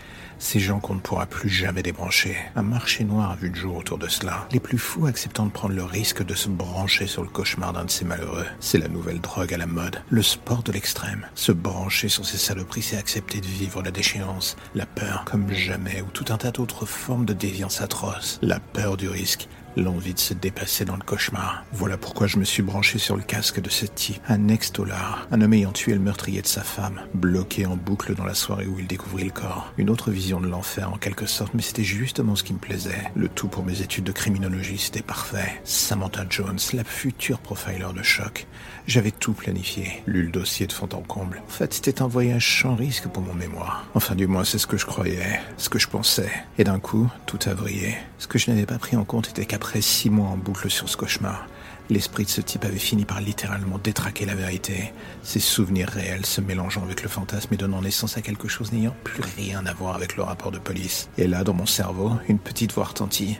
ces 0.42 0.58
gens 0.58 0.80
qu'on 0.80 0.96
ne 0.96 1.00
pourra 1.00 1.26
plus 1.26 1.48
jamais 1.48 1.82
débrancher. 1.82 2.36
Un 2.56 2.62
marché 2.62 3.04
noir 3.04 3.30
a 3.30 3.36
vu 3.36 3.48
le 3.48 3.54
jour 3.54 3.76
autour 3.76 3.96
de 3.96 4.08
cela. 4.08 4.48
Les 4.50 4.58
plus 4.58 4.76
fous 4.76 5.06
acceptant 5.06 5.46
de 5.46 5.52
prendre 5.52 5.74
le 5.74 5.84
risque 5.84 6.24
de 6.24 6.34
se 6.34 6.48
brancher 6.48 7.06
sur 7.06 7.22
le 7.22 7.28
cauchemar 7.28 7.72
d'un 7.72 7.84
de 7.84 7.90
ces 7.90 8.04
malheureux. 8.04 8.46
C'est 8.58 8.78
la 8.78 8.88
nouvelle 8.88 9.20
drogue 9.20 9.54
à 9.54 9.56
la 9.56 9.66
mode. 9.66 10.02
Le 10.10 10.22
sport 10.22 10.64
de 10.64 10.72
l'extrême. 10.72 11.26
Se 11.36 11.52
brancher 11.52 12.08
sur 12.08 12.26
ces 12.26 12.38
saloperies, 12.38 12.82
c'est 12.82 12.96
accepter 12.96 13.40
de 13.40 13.46
vivre 13.46 13.82
la 13.82 13.92
déchéance, 13.92 14.56
la 14.74 14.84
peur 14.84 15.24
comme 15.24 15.52
jamais, 15.52 16.02
ou 16.02 16.10
tout 16.10 16.26
un 16.30 16.36
tas 16.36 16.50
d'autres 16.50 16.86
formes 16.86 17.24
de 17.24 17.34
déviance 17.34 17.80
atroce. 17.80 18.40
La 18.42 18.58
peur 18.58 18.96
du 18.96 19.08
risque, 19.08 19.48
L'envie 19.76 20.14
de 20.14 20.18
se 20.18 20.34
dépasser 20.34 20.84
dans 20.84 20.96
le 20.96 21.02
cauchemar. 21.02 21.64
Voilà 21.72 21.96
pourquoi 21.96 22.26
je 22.26 22.38
me 22.38 22.44
suis 22.44 22.62
branché 22.62 22.98
sur 22.98 23.16
le 23.16 23.22
casque 23.22 23.60
de 23.60 23.70
ce 23.70 23.86
type. 23.86 24.20
Un 24.28 24.48
ex-dollar. 24.48 25.26
Un 25.30 25.40
homme 25.40 25.54
ayant 25.54 25.72
tué 25.72 25.94
le 25.94 26.00
meurtrier 26.00 26.42
de 26.42 26.46
sa 26.46 26.62
femme. 26.62 27.00
Bloqué 27.14 27.66
en 27.66 27.76
boucle 27.76 28.14
dans 28.14 28.24
la 28.24 28.34
soirée 28.34 28.66
où 28.66 28.78
il 28.78 28.86
découvrit 28.86 29.24
le 29.24 29.30
corps. 29.30 29.72
Une 29.78 29.90
autre 29.90 30.10
vision 30.10 30.40
de 30.40 30.46
l'enfer 30.46 30.92
en 30.92 30.98
quelque 30.98 31.26
sorte, 31.26 31.54
mais 31.54 31.62
c'était 31.62 31.84
justement 31.84 32.36
ce 32.36 32.44
qui 32.44 32.52
me 32.52 32.58
plaisait. 32.58 33.10
Le 33.14 33.28
tout 33.28 33.48
pour 33.48 33.64
mes 33.64 33.80
études 33.80 34.04
de 34.04 34.12
criminologie, 34.12 34.78
c'était 34.78 35.02
parfait. 35.02 35.60
Samantha 35.64 36.24
Jones, 36.28 36.58
la 36.74 36.84
future 36.84 37.38
profiler 37.38 37.86
de 37.96 38.02
choc. 38.02 38.46
J'avais 38.86 39.10
tout 39.10 39.32
planifié. 39.32 40.02
Lu 40.06 40.24
le 40.24 40.30
dossier 40.30 40.66
de 40.66 40.72
fond 40.72 40.88
en 40.92 41.00
comble. 41.00 41.42
En 41.46 41.50
fait, 41.50 41.72
c'était 41.72 42.02
un 42.02 42.08
voyage 42.08 42.60
sans 42.60 42.74
risque 42.74 43.08
pour 43.08 43.22
mon 43.22 43.34
mémoire. 43.34 43.86
Enfin, 43.94 44.14
du 44.14 44.26
moins, 44.26 44.44
c'est 44.44 44.58
ce 44.58 44.66
que 44.66 44.76
je 44.76 44.86
croyais. 44.86 45.40
Ce 45.56 45.68
que 45.68 45.78
je 45.78 45.88
pensais. 45.88 46.30
Et 46.58 46.64
d'un 46.64 46.80
coup, 46.80 47.08
tout 47.26 47.38
a 47.46 47.54
vrillé. 47.54 47.96
Ce 48.18 48.26
que 48.26 48.38
je 48.38 48.50
n'avais 48.50 48.66
pas 48.66 48.78
pris 48.78 48.96
en 48.96 49.04
compte 49.04 49.28
était 49.28 49.46
qu'à 49.46 49.58
après 49.62 49.80
six 49.80 50.10
mois 50.10 50.26
en 50.26 50.36
boucle 50.36 50.68
sur 50.68 50.88
ce 50.88 50.96
cauchemar, 50.96 51.46
l'esprit 51.88 52.24
de 52.24 52.30
ce 52.30 52.40
type 52.40 52.64
avait 52.64 52.78
fini 52.78 53.04
par 53.04 53.20
littéralement 53.20 53.78
détraquer 53.78 54.26
la 54.26 54.34
vérité, 54.34 54.92
ses 55.22 55.38
souvenirs 55.38 55.88
réels 55.88 56.26
se 56.26 56.40
mélangeant 56.40 56.82
avec 56.82 57.04
le 57.04 57.08
fantasme 57.08 57.54
et 57.54 57.56
donnant 57.56 57.80
naissance 57.80 58.16
à 58.16 58.22
quelque 58.22 58.48
chose 58.48 58.72
n'ayant 58.72 58.96
plus 59.04 59.22
rien 59.36 59.64
à 59.64 59.72
voir 59.72 59.94
avec 59.94 60.16
le 60.16 60.24
rapport 60.24 60.50
de 60.50 60.58
police. 60.58 61.08
Et 61.16 61.28
là, 61.28 61.44
dans 61.44 61.54
mon 61.54 61.66
cerveau, 61.66 62.10
une 62.28 62.40
petite 62.40 62.72
voix 62.72 62.86
retentit. 62.86 63.38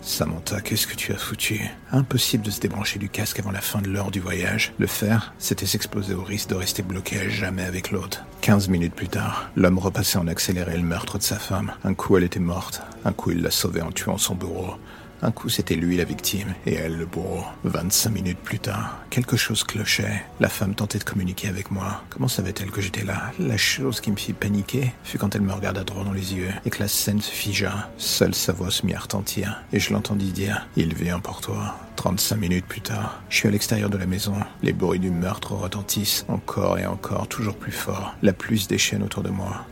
Samantha, 0.00 0.60
qu'est-ce 0.60 0.86
que 0.86 0.94
tu 0.94 1.12
as 1.12 1.16
foutu? 1.16 1.60
Impossible 1.90 2.44
de 2.44 2.52
se 2.52 2.60
débrancher 2.60 3.00
du 3.00 3.08
casque 3.08 3.40
avant 3.40 3.50
la 3.50 3.60
fin 3.60 3.82
de 3.82 3.88
l'heure 3.88 4.12
du 4.12 4.20
voyage. 4.20 4.74
Le 4.78 4.86
faire, 4.86 5.34
c'était 5.40 5.66
s'exposer 5.66 6.14
au 6.14 6.22
risque 6.22 6.50
de 6.50 6.54
rester 6.54 6.84
bloqué 6.84 7.18
à 7.18 7.28
jamais 7.28 7.64
avec 7.64 7.90
l'autre. 7.90 8.24
Quinze 8.42 8.68
minutes 8.68 8.94
plus 8.94 9.08
tard, 9.08 9.50
l'homme 9.56 9.80
repassait 9.80 10.18
en 10.18 10.28
accéléré 10.28 10.76
le 10.76 10.84
meurtre 10.84 11.18
de 11.18 11.24
sa 11.24 11.40
femme. 11.40 11.72
Un 11.82 11.94
coup, 11.94 12.16
elle 12.16 12.22
était 12.22 12.38
morte. 12.38 12.80
Un 13.04 13.12
coup, 13.12 13.32
il 13.32 13.42
l'a 13.42 13.50
sauvée 13.50 13.82
en 13.82 13.90
tuant 13.90 14.18
son 14.18 14.36
bourreau. 14.36 14.74
Un 15.22 15.30
coup, 15.30 15.48
c'était 15.48 15.74
lui 15.74 15.96
la 15.96 16.04
victime 16.04 16.54
et 16.66 16.74
elle 16.74 16.96
le 16.96 17.06
bourreau. 17.06 17.44
25 17.64 18.10
minutes 18.10 18.38
plus 18.38 18.58
tard, 18.58 18.98
quelque 19.10 19.36
chose 19.36 19.64
clochait. 19.64 20.22
La 20.40 20.48
femme 20.48 20.74
tentait 20.74 20.98
de 20.98 21.04
communiquer 21.04 21.48
avec 21.48 21.70
moi. 21.70 22.02
Comment 22.10 22.28
savait-elle 22.28 22.70
que 22.70 22.80
j'étais 22.80 23.04
là? 23.04 23.32
La 23.38 23.56
chose 23.56 24.00
qui 24.00 24.10
me 24.10 24.16
fit 24.16 24.32
paniquer 24.32 24.92
fut 25.02 25.18
quand 25.18 25.34
elle 25.34 25.42
me 25.42 25.52
regarda 25.52 25.84
droit 25.84 26.04
dans 26.04 26.12
les 26.12 26.34
yeux 26.34 26.50
et 26.64 26.70
que 26.70 26.80
la 26.80 26.88
scène 26.88 27.20
se 27.20 27.30
figea. 27.30 27.90
Seule 27.96 28.34
sa 28.34 28.52
voix 28.52 28.70
se 28.70 28.84
mit 28.84 28.94
à 28.94 29.00
retentir 29.00 29.62
et 29.72 29.80
je 29.80 29.92
l'entendis 29.92 30.32
dire 30.32 30.66
«Il 30.76 30.94
vient 30.94 31.20
pour 31.20 31.40
toi». 31.40 31.78
35 31.96 32.36
minutes 32.36 32.66
plus 32.66 32.80
tard, 32.80 33.22
je 33.30 33.36
suis 33.36 33.48
à 33.48 33.50
l'extérieur 33.52 33.88
de 33.88 33.96
la 33.96 34.06
maison. 34.06 34.34
Les 34.62 34.72
bruits 34.72 34.98
du 34.98 35.10
meurtre 35.10 35.52
retentissent 35.52 36.24
encore 36.28 36.78
et 36.78 36.86
encore, 36.86 37.28
toujours 37.28 37.56
plus 37.56 37.72
fort. 37.72 38.14
La 38.20 38.32
pluie 38.32 38.58
se 38.58 38.68
déchaîne 38.68 39.02
autour 39.02 39.22
de 39.22 39.30
moi. 39.30 39.64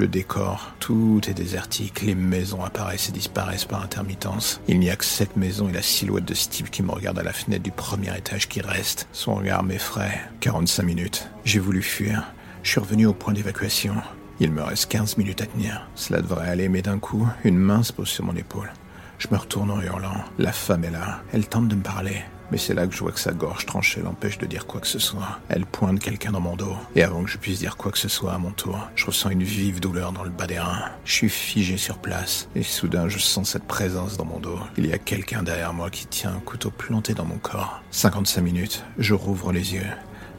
Le 0.00 0.08
décor, 0.08 0.72
tout 0.78 1.20
est 1.28 1.34
désertique, 1.34 2.00
les 2.00 2.14
maisons 2.14 2.64
apparaissent 2.64 3.10
et 3.10 3.12
disparaissent 3.12 3.66
par 3.66 3.82
intermittence. 3.82 4.62
Il 4.66 4.80
n'y 4.80 4.88
a 4.88 4.96
que 4.96 5.04
cette 5.04 5.36
maison 5.36 5.68
et 5.68 5.72
la 5.72 5.82
silhouette 5.82 6.24
de 6.24 6.32
Steve 6.32 6.70
qui 6.70 6.82
me 6.82 6.90
regarde 6.90 7.18
à 7.18 7.22
la 7.22 7.34
fenêtre 7.34 7.64
du 7.64 7.70
premier 7.70 8.16
étage 8.16 8.48
qui 8.48 8.62
reste. 8.62 9.08
Son 9.12 9.34
regard 9.34 9.62
m'effraie. 9.62 10.18
45 10.40 10.84
minutes. 10.84 11.28
J'ai 11.44 11.58
voulu 11.58 11.82
fuir. 11.82 12.32
Je 12.62 12.70
suis 12.70 12.80
revenu 12.80 13.04
au 13.04 13.12
point 13.12 13.34
d'évacuation. 13.34 13.92
Il 14.38 14.52
me 14.52 14.62
reste 14.62 14.90
15 14.90 15.18
minutes 15.18 15.42
à 15.42 15.46
tenir. 15.46 15.86
Cela 15.96 16.22
devrait 16.22 16.48
aller, 16.48 16.70
mais 16.70 16.80
d'un 16.80 16.98
coup, 16.98 17.28
une 17.44 17.58
main 17.58 17.82
se 17.82 17.92
pose 17.92 18.08
sur 18.08 18.24
mon 18.24 18.36
épaule. 18.36 18.72
Je 19.18 19.28
me 19.30 19.36
retourne 19.36 19.70
en 19.70 19.82
hurlant. 19.82 20.24
La 20.38 20.52
femme 20.52 20.84
est 20.84 20.90
là. 20.90 21.20
Elle 21.34 21.46
tente 21.46 21.68
de 21.68 21.76
me 21.76 21.82
parler. 21.82 22.22
Mais 22.50 22.58
c'est 22.58 22.74
là 22.74 22.86
que 22.86 22.94
je 22.94 23.00
vois 23.00 23.12
que 23.12 23.20
sa 23.20 23.32
gorge 23.32 23.66
tranchée 23.66 24.00
l'empêche 24.02 24.38
de 24.38 24.46
dire 24.46 24.66
quoi 24.66 24.80
que 24.80 24.86
ce 24.86 24.98
soit. 24.98 25.38
Elle 25.48 25.66
pointe 25.66 26.00
quelqu'un 26.00 26.32
dans 26.32 26.40
mon 26.40 26.56
dos. 26.56 26.76
Et 26.96 27.02
avant 27.02 27.22
que 27.22 27.30
je 27.30 27.38
puisse 27.38 27.58
dire 27.60 27.76
quoi 27.76 27.92
que 27.92 27.98
ce 27.98 28.08
soit 28.08 28.32
à 28.32 28.38
mon 28.38 28.50
tour, 28.50 28.78
je 28.96 29.06
ressens 29.06 29.30
une 29.30 29.42
vive 29.42 29.80
douleur 29.80 30.12
dans 30.12 30.24
le 30.24 30.30
bas 30.30 30.46
des 30.46 30.58
reins. 30.58 30.84
Je 31.04 31.12
suis 31.12 31.28
figé 31.28 31.76
sur 31.76 31.98
place. 31.98 32.48
Et 32.54 32.62
soudain, 32.62 33.08
je 33.08 33.18
sens 33.18 33.50
cette 33.50 33.66
présence 33.66 34.16
dans 34.16 34.24
mon 34.24 34.38
dos. 34.38 34.58
Il 34.76 34.86
y 34.86 34.92
a 34.92 34.98
quelqu'un 34.98 35.42
derrière 35.42 35.72
moi 35.72 35.90
qui 35.90 36.06
tient 36.06 36.34
un 36.34 36.40
couteau 36.40 36.70
planté 36.70 37.14
dans 37.14 37.24
mon 37.24 37.38
corps. 37.38 37.82
55 37.90 38.40
minutes. 38.40 38.84
Je 38.98 39.14
rouvre 39.14 39.52
les 39.52 39.74
yeux. 39.74 39.86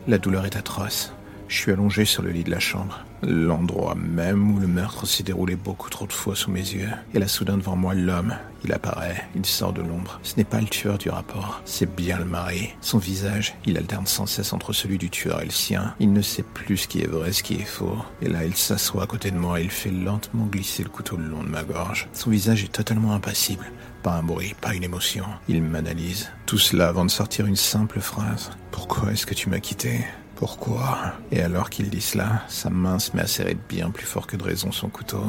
La 0.07 0.17
douleur 0.17 0.45
est 0.45 0.55
atroce. 0.55 1.13
Je 1.51 1.57
suis 1.57 1.71
allongé 1.73 2.05
sur 2.05 2.23
le 2.23 2.29
lit 2.29 2.45
de 2.45 2.49
la 2.49 2.61
chambre. 2.61 3.03
L'endroit 3.23 3.93
même 3.93 4.55
où 4.55 4.59
le 4.61 4.67
meurtre 4.67 5.05
s'est 5.05 5.21
déroulé 5.21 5.57
beaucoup 5.57 5.89
trop 5.89 6.07
de 6.07 6.13
fois 6.13 6.33
sous 6.33 6.49
mes 6.49 6.61
yeux. 6.61 6.89
Et 7.13 7.19
là, 7.19 7.27
soudain, 7.27 7.57
devant 7.57 7.75
moi, 7.75 7.93
l'homme. 7.93 8.33
Il 8.63 8.71
apparaît, 8.71 9.27
il 9.35 9.45
sort 9.45 9.73
de 9.73 9.81
l'ombre. 9.81 10.21
Ce 10.23 10.37
n'est 10.37 10.45
pas 10.45 10.61
le 10.61 10.67
tueur 10.67 10.97
du 10.97 11.09
rapport, 11.09 11.61
c'est 11.65 11.93
bien 11.93 12.17
le 12.19 12.23
mari. 12.23 12.69
Son 12.79 12.99
visage, 12.99 13.53
il 13.65 13.77
alterne 13.77 14.07
sans 14.07 14.27
cesse 14.27 14.53
entre 14.53 14.71
celui 14.71 14.97
du 14.97 15.09
tueur 15.09 15.41
et 15.41 15.45
le 15.45 15.51
sien. 15.51 15.93
Il 15.99 16.13
ne 16.13 16.21
sait 16.21 16.43
plus 16.43 16.77
ce 16.77 16.87
qui 16.87 17.01
est 17.01 17.07
vrai, 17.07 17.33
ce 17.33 17.43
qui 17.43 17.55
est 17.55 17.65
faux. 17.65 17.97
Et 18.21 18.29
là, 18.29 18.45
il 18.45 18.55
s'assoit 18.55 19.03
à 19.03 19.07
côté 19.07 19.29
de 19.29 19.37
moi 19.37 19.59
et 19.59 19.63
il 19.65 19.71
fait 19.71 19.91
lentement 19.91 20.45
glisser 20.45 20.83
le 20.83 20.89
couteau 20.89 21.17
le 21.17 21.27
long 21.27 21.43
de 21.43 21.49
ma 21.49 21.63
gorge. 21.63 22.07
Son 22.13 22.29
visage 22.29 22.63
est 22.63 22.71
totalement 22.71 23.11
impassible. 23.11 23.69
Pas 24.03 24.13
un 24.13 24.23
bruit, 24.23 24.55
pas 24.61 24.73
une 24.73 24.85
émotion. 24.85 25.25
Il 25.49 25.61
m'analyse. 25.61 26.31
Tout 26.45 26.57
cela 26.57 26.87
avant 26.87 27.03
de 27.03 27.11
sortir 27.11 27.45
une 27.45 27.57
simple 27.57 27.99
phrase. 27.99 28.51
Pourquoi 28.71 29.11
est-ce 29.11 29.25
que 29.25 29.33
tu 29.33 29.49
m'as 29.49 29.59
quitté? 29.59 30.05
Pourquoi 30.41 31.13
Et 31.31 31.39
alors 31.43 31.69
qu'il 31.69 31.91
dit 31.91 32.01
cela, 32.01 32.41
sa 32.47 32.71
main 32.71 32.97
se 32.97 33.15
met 33.15 33.21
à 33.21 33.27
serrer 33.27 33.55
bien 33.69 33.91
plus 33.91 34.07
fort 34.07 34.25
que 34.25 34.35
de 34.35 34.41
raison 34.41 34.71
son 34.71 34.89
couteau. 34.89 35.23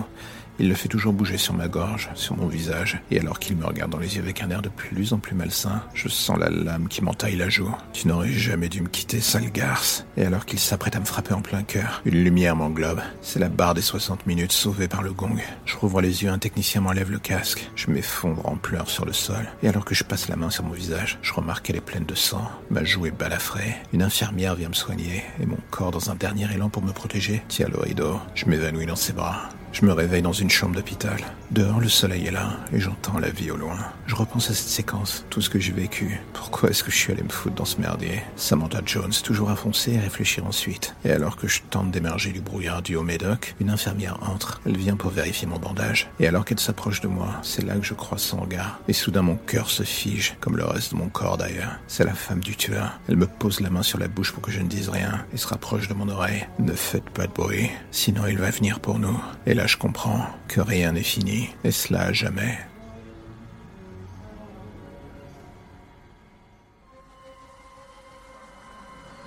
Il 0.59 0.69
le 0.69 0.75
fait 0.75 0.89
toujours 0.89 1.13
bouger 1.13 1.39
sur 1.39 1.55
ma 1.55 1.69
gorge, 1.69 2.11
sur 2.15 2.37
mon 2.37 2.47
visage, 2.47 3.01
et 3.11 3.19
alors 3.19 3.39
qu'il 3.39 3.57
me 3.57 3.65
regarde 3.65 3.91
dans 3.91 3.99
les 3.99 4.17
yeux 4.17 4.23
avec 4.23 4.43
un 4.43 4.51
air 4.51 4.63
de 4.63 4.69
plus 4.69 5.13
en 5.13 5.19
plus 5.19 5.35
malsain, 5.35 5.83
je 5.95 6.09
sens 6.09 6.39
la 6.39 6.51
lame 6.51 6.89
qui 6.89 7.03
m'entaille 7.03 7.37
la 7.37 7.49
joue. 7.49 7.75
Tu 7.93 8.09
n'aurais 8.09 8.33
jamais 8.33 8.69
dû 8.69 8.83
me 8.83 8.89
quitter, 8.89 9.21
sale 9.21 9.51
garce. 9.51 10.05
Et 10.17 10.25
alors 10.25 10.45
qu'il 10.45 10.59
s'apprête 10.59 10.97
à 10.97 11.01
me 11.01 11.05
frapper 11.05 11.35
en 11.35 11.41
plein 11.41 11.63
cœur, 11.63 12.03
une 12.05 12.23
lumière 12.23 12.57
m'englobe. 12.57 13.01
C'est 13.23 13.39
la 13.39 13.49
barre 13.49 13.75
des 13.75 13.83
60 13.83 14.27
minutes 14.27 14.53
sauvée 14.53 14.89
par 14.89 15.03
le 15.03 15.13
gong. 15.13 15.37
Je 15.65 15.77
rouvre 15.77 16.01
les 16.01 16.23
yeux, 16.23 16.31
un 16.31 16.39
technicien 16.39 16.81
m'enlève 16.81 17.11
le 17.11 17.19
casque. 17.19 17.71
Je 17.75 17.91
m'effondre 17.91 18.47
en 18.47 18.57
pleurs 18.57 18.91
sur 18.91 19.05
le 19.05 19.13
sol. 19.13 19.49
Et 19.63 19.69
alors 19.69 19.85
que 19.85 19.95
je 19.95 20.05
passe 20.05 20.29
la 20.29 20.37
main 20.37 20.51
sur 20.51 20.65
mon 20.65 20.73
visage, 20.73 21.19
je 21.23 21.33
remarque 21.33 21.67
qu'elle 21.67 21.77
est 21.77 21.81
pleine 21.81 22.05
de 22.05 22.15
sang. 22.15 22.49
Ma 22.71 22.85
joue 22.85 23.07
est 23.07 23.11
balafrée. 23.11 23.75
Une 23.93 24.03
infirmière 24.03 24.55
vient 24.55 24.69
me 24.69 24.75
soigner, 24.75 25.25
et 25.41 25.47
mon 25.47 25.59
corps, 25.71 25.91
dans 25.91 26.11
un 26.11 26.15
dernier 26.15 26.53
élan 26.53 26.69
pour 26.69 26.83
me 26.83 26.93
protéger, 26.93 27.43
tient 27.49 27.69
le 27.69 27.79
rideau. 27.79 28.21
Je 28.35 28.47
m'évanouis 28.47 28.87
dans 28.87 28.97
ses 28.97 29.13
bras. 29.13 29.49
Je 29.73 29.87
me 29.87 29.93
réveille 29.93 30.21
dans 30.21 30.33
une 30.33 30.51
chambre 30.51 30.75
d'hôpital. 30.75 31.17
Dehors, 31.51 31.81
le 31.81 31.89
soleil 31.89 32.27
est 32.27 32.31
là 32.31 32.59
et 32.73 32.79
j'entends 32.79 33.19
la 33.19 33.31
vie 33.31 33.51
au 33.51 33.57
loin. 33.57 33.79
Je 34.07 34.15
repense 34.15 34.51
à 34.51 34.55
cette 34.55 34.69
séquence, 34.69 35.25
tout 35.31 35.41
ce 35.41 35.49
que 35.49 35.59
j'ai 35.59 35.73
vécu. 35.73 36.21
Pourquoi 36.35 36.69
est-ce 36.69 36.85
que 36.85 36.91
je 36.91 36.97
suis 36.97 37.13
allé 37.13 37.23
me 37.23 37.31
foutre 37.31 37.57
dans 37.57 37.65
ce 37.65 37.81
merdier? 37.81 38.23
Samantha 38.37 38.81
Jones, 38.85 39.13
toujours 39.25 39.51
à 39.51 39.57
foncer 39.57 39.93
et 39.93 39.99
réfléchir 39.99 40.47
ensuite. 40.47 40.95
Et 41.07 41.11
alors 41.11 41.37
que 41.37 41.49
je 41.49 41.63
tente 41.71 41.91
d'émerger 41.91 42.33
du 42.33 42.43
brouillard 42.43 42.83
du 42.83 42.97
haut 42.97 43.03
médoc, 43.03 43.55
une 43.61 43.71
infirmière 43.71 44.19
entre. 44.23 44.61
Elle 44.67 44.77
vient 44.77 44.97
pour 44.97 45.11
vérifier 45.11 45.49
mon 45.49 45.59
bandage. 45.59 46.11
Et 46.21 46.27
alors 46.27 46.45
qu'elle 46.45 46.61
s'approche 46.61 47.01
de 47.01 47.09
moi, 47.09 47.29
c'est 47.43 47.65
là 47.65 47.75
que 47.75 47.85
je 47.85 47.95
croise 47.95 48.21
son 48.21 48.41
regard. 48.41 48.79
Et 48.89 48.93
soudain, 48.93 49.23
mon 49.23 49.37
cœur 49.37 49.71
se 49.71 49.85
fige, 49.85 50.37
comme 50.41 50.59
le 50.59 50.67
reste 50.67 50.93
de 50.93 50.99
mon 50.99 51.09
corps 51.09 51.39
d'ailleurs. 51.39 51.79
C'est 51.87 52.05
la 52.05 52.15
femme 52.15 52.41
du 52.41 52.57
tueur. 52.57 53.01
Elle 53.09 53.17
me 53.17 53.27
pose 53.27 53.61
la 53.61 53.71
main 53.71 53.83
sur 53.83 53.99
la 53.99 54.09
bouche 54.09 54.33
pour 54.33 54.43
que 54.43 54.51
je 54.51 54.61
ne 54.61 54.69
dise 54.69 54.91
rien 54.91 55.25
et 55.33 55.39
se 55.39 55.47
rapproche 55.47 55.89
de 55.89 55.95
mon 55.95 56.11
oreille. 56.11 56.47
Ne 56.59 56.75
faites 56.75 57.09
pas 57.11 57.27
de 57.27 57.33
bruit, 57.33 57.71
sinon 57.91 58.27
il 58.27 58.39
va 58.39 58.51
venir 58.51 58.79
pour 58.79 58.99
nous. 58.99 59.19
Je 59.67 59.77
comprends 59.77 60.27
que 60.49 60.61
rien 60.61 60.93
n'est 60.93 61.03
fini. 61.03 61.51
Et 61.65 61.71
cela 61.71 62.03
à 62.03 62.13
jamais. 62.13 62.59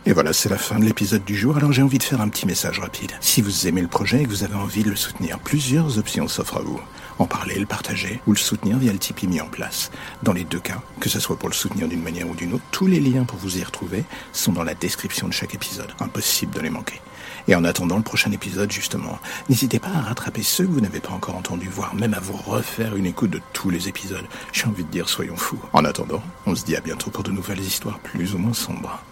Et 0.07 0.13
voilà, 0.13 0.33
c'est 0.33 0.49
la 0.49 0.59
fin 0.59 0.77
de 0.77 0.85
l'épisode 0.85 1.25
du 1.25 1.35
jour, 1.35 1.57
alors 1.57 1.71
j'ai 1.73 1.81
envie 1.81 1.97
de 1.97 2.03
faire 2.03 2.21
un 2.21 2.29
petit 2.29 2.45
message 2.45 2.79
rapide. 2.79 3.11
Si 3.21 3.41
vous 3.41 3.67
aimez 3.67 3.81
le 3.81 3.87
projet 3.87 4.21
et 4.21 4.23
que 4.25 4.29
vous 4.29 4.43
avez 4.43 4.53
envie 4.53 4.83
de 4.83 4.91
le 4.91 4.95
soutenir, 4.95 5.39
plusieurs 5.39 5.97
options 5.97 6.27
s'offrent 6.27 6.57
à 6.57 6.61
vous. 6.61 6.79
En 7.17 7.25
parler, 7.25 7.57
le 7.57 7.65
partager 7.65 8.21
ou 8.27 8.33
le 8.33 8.37
soutenir 8.37 8.77
via 8.77 8.93
le 8.93 8.99
Tipeee 8.99 9.25
mis 9.25 9.41
en 9.41 9.47
place. 9.47 9.89
Dans 10.21 10.33
les 10.33 10.43
deux 10.43 10.59
cas, 10.59 10.79
que 10.99 11.09
ce 11.09 11.19
soit 11.19 11.39
pour 11.39 11.49
le 11.49 11.55
soutenir 11.55 11.87
d'une 11.87 12.03
manière 12.03 12.29
ou 12.29 12.35
d'une 12.35 12.53
autre, 12.53 12.63
tous 12.69 12.85
les 12.85 12.99
liens 12.99 13.23
pour 13.23 13.39
vous 13.39 13.57
y 13.57 13.63
retrouver 13.63 14.03
sont 14.31 14.51
dans 14.51 14.63
la 14.63 14.75
description 14.75 15.27
de 15.27 15.33
chaque 15.33 15.55
épisode. 15.55 15.91
Impossible 15.99 16.53
de 16.53 16.59
les 16.59 16.69
manquer. 16.69 17.01
Et 17.47 17.55
en 17.55 17.63
attendant 17.63 17.97
le 17.97 18.03
prochain 18.03 18.31
épisode, 18.31 18.71
justement, 18.71 19.19
n'hésitez 19.49 19.79
pas 19.79 19.89
à 19.89 20.01
rattraper 20.01 20.43
ceux 20.43 20.65
que 20.65 20.71
vous 20.71 20.81
n'avez 20.81 20.99
pas 20.99 21.13
encore 21.13 21.35
entendus, 21.35 21.69
voire 21.69 21.95
même 21.95 22.13
à 22.13 22.19
vous 22.19 22.37
refaire 22.37 22.95
une 22.95 23.05
écoute 23.05 23.31
de 23.31 23.41
tous 23.53 23.69
les 23.69 23.87
épisodes. 23.87 24.25
J'ai 24.51 24.65
envie 24.65 24.83
de 24.83 24.89
dire, 24.89 25.09
soyons 25.09 25.35
fous. 25.37 25.59
En 25.73 25.85
attendant, 25.85 26.23
on 26.45 26.55
se 26.55 26.65
dit 26.65 26.75
à 26.75 26.81
bientôt 26.81 27.11
pour 27.11 27.23
de 27.23 27.31
nouvelles 27.31 27.61
histoires 27.61 27.99
plus 27.99 28.33
ou 28.33 28.37
moins 28.37 28.53
sombres. 28.53 29.03